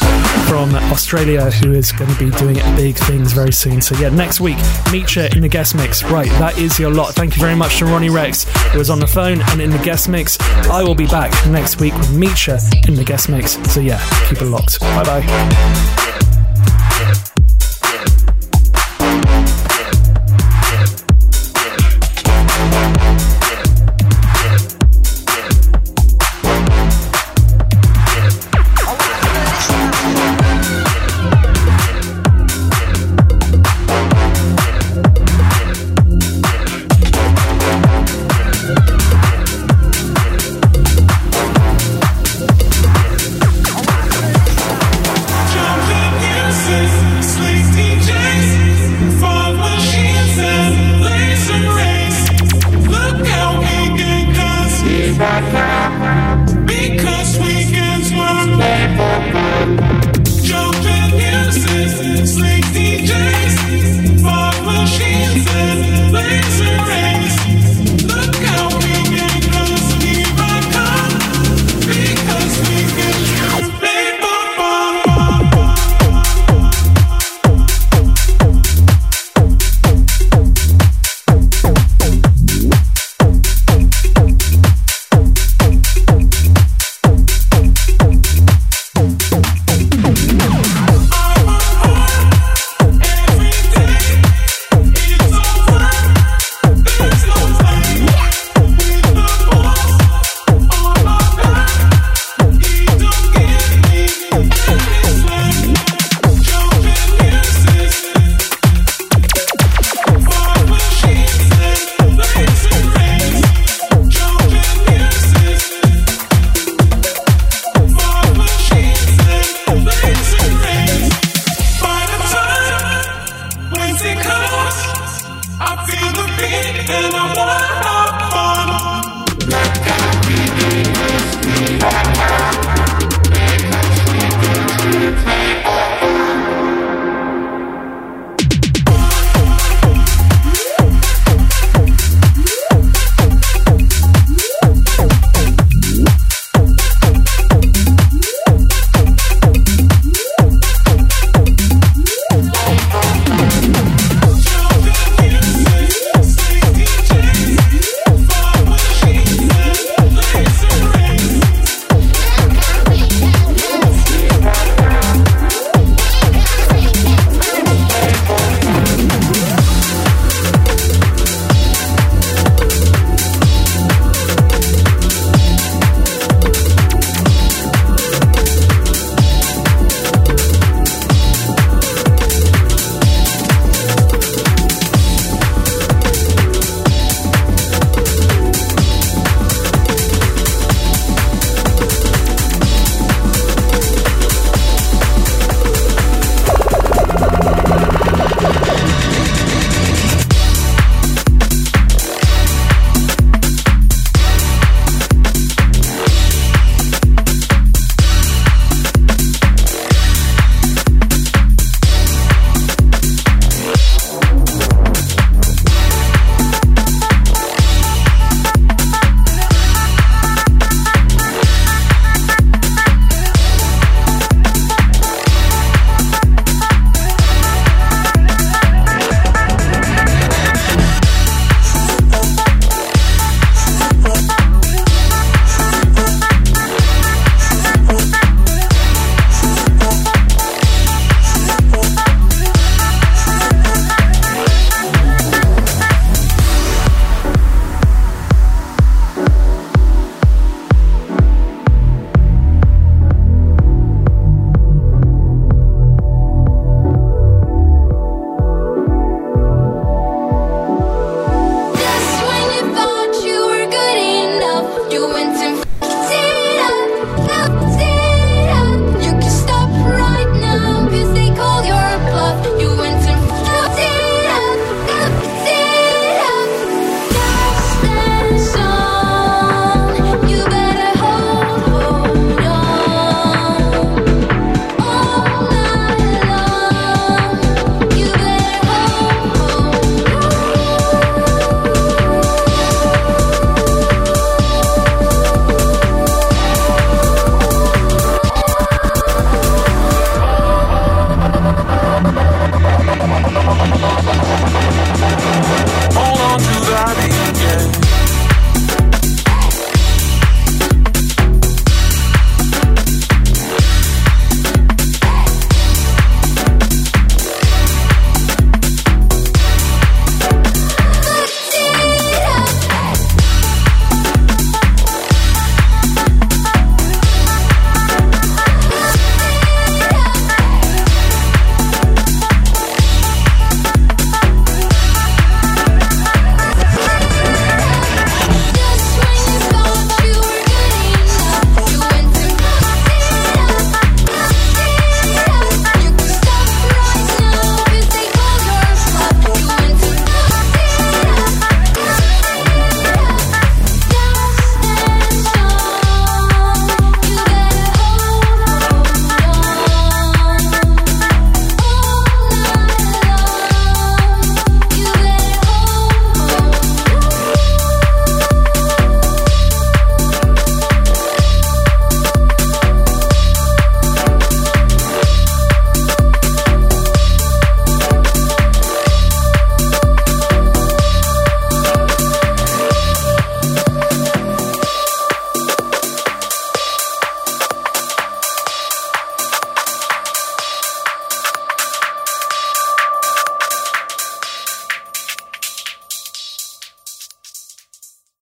from 0.47 0.73
Australia 0.91 1.51
who 1.51 1.73
is 1.73 1.91
going 1.91 2.13
to 2.13 2.19
be 2.19 2.29
doing 2.37 2.55
big 2.75 2.95
things 2.95 3.33
very 3.33 3.53
soon. 3.53 3.81
So 3.81 3.95
yeah, 3.97 4.09
next 4.09 4.39
week, 4.39 4.57
Meecha 4.87 5.35
in 5.35 5.41
the 5.41 5.49
guest 5.49 5.75
mix. 5.75 6.03
Right, 6.03 6.29
that 6.39 6.57
is 6.57 6.79
your 6.79 6.91
lot. 6.91 7.13
Thank 7.13 7.35
you 7.35 7.41
very 7.41 7.55
much 7.55 7.79
to 7.79 7.85
Ronnie 7.85 8.09
Rex, 8.09 8.45
who 8.71 8.79
was 8.79 8.89
on 8.89 8.99
the 8.99 9.07
phone 9.07 9.41
and 9.49 9.61
in 9.61 9.69
the 9.69 9.79
guest 9.79 10.07
mix. 10.09 10.39
I 10.69 10.83
will 10.83 10.95
be 10.95 11.07
back 11.07 11.31
next 11.47 11.79
week 11.79 11.93
with 11.93 12.09
Meecha 12.09 12.87
in 12.87 12.95
the 12.95 13.03
guest 13.03 13.29
mix. 13.29 13.53
So 13.73 13.79
yeah, 13.79 13.99
keep 14.29 14.41
it 14.41 14.45
locked. 14.45 14.79
Bye 14.79 15.03
bye. 15.03 16.04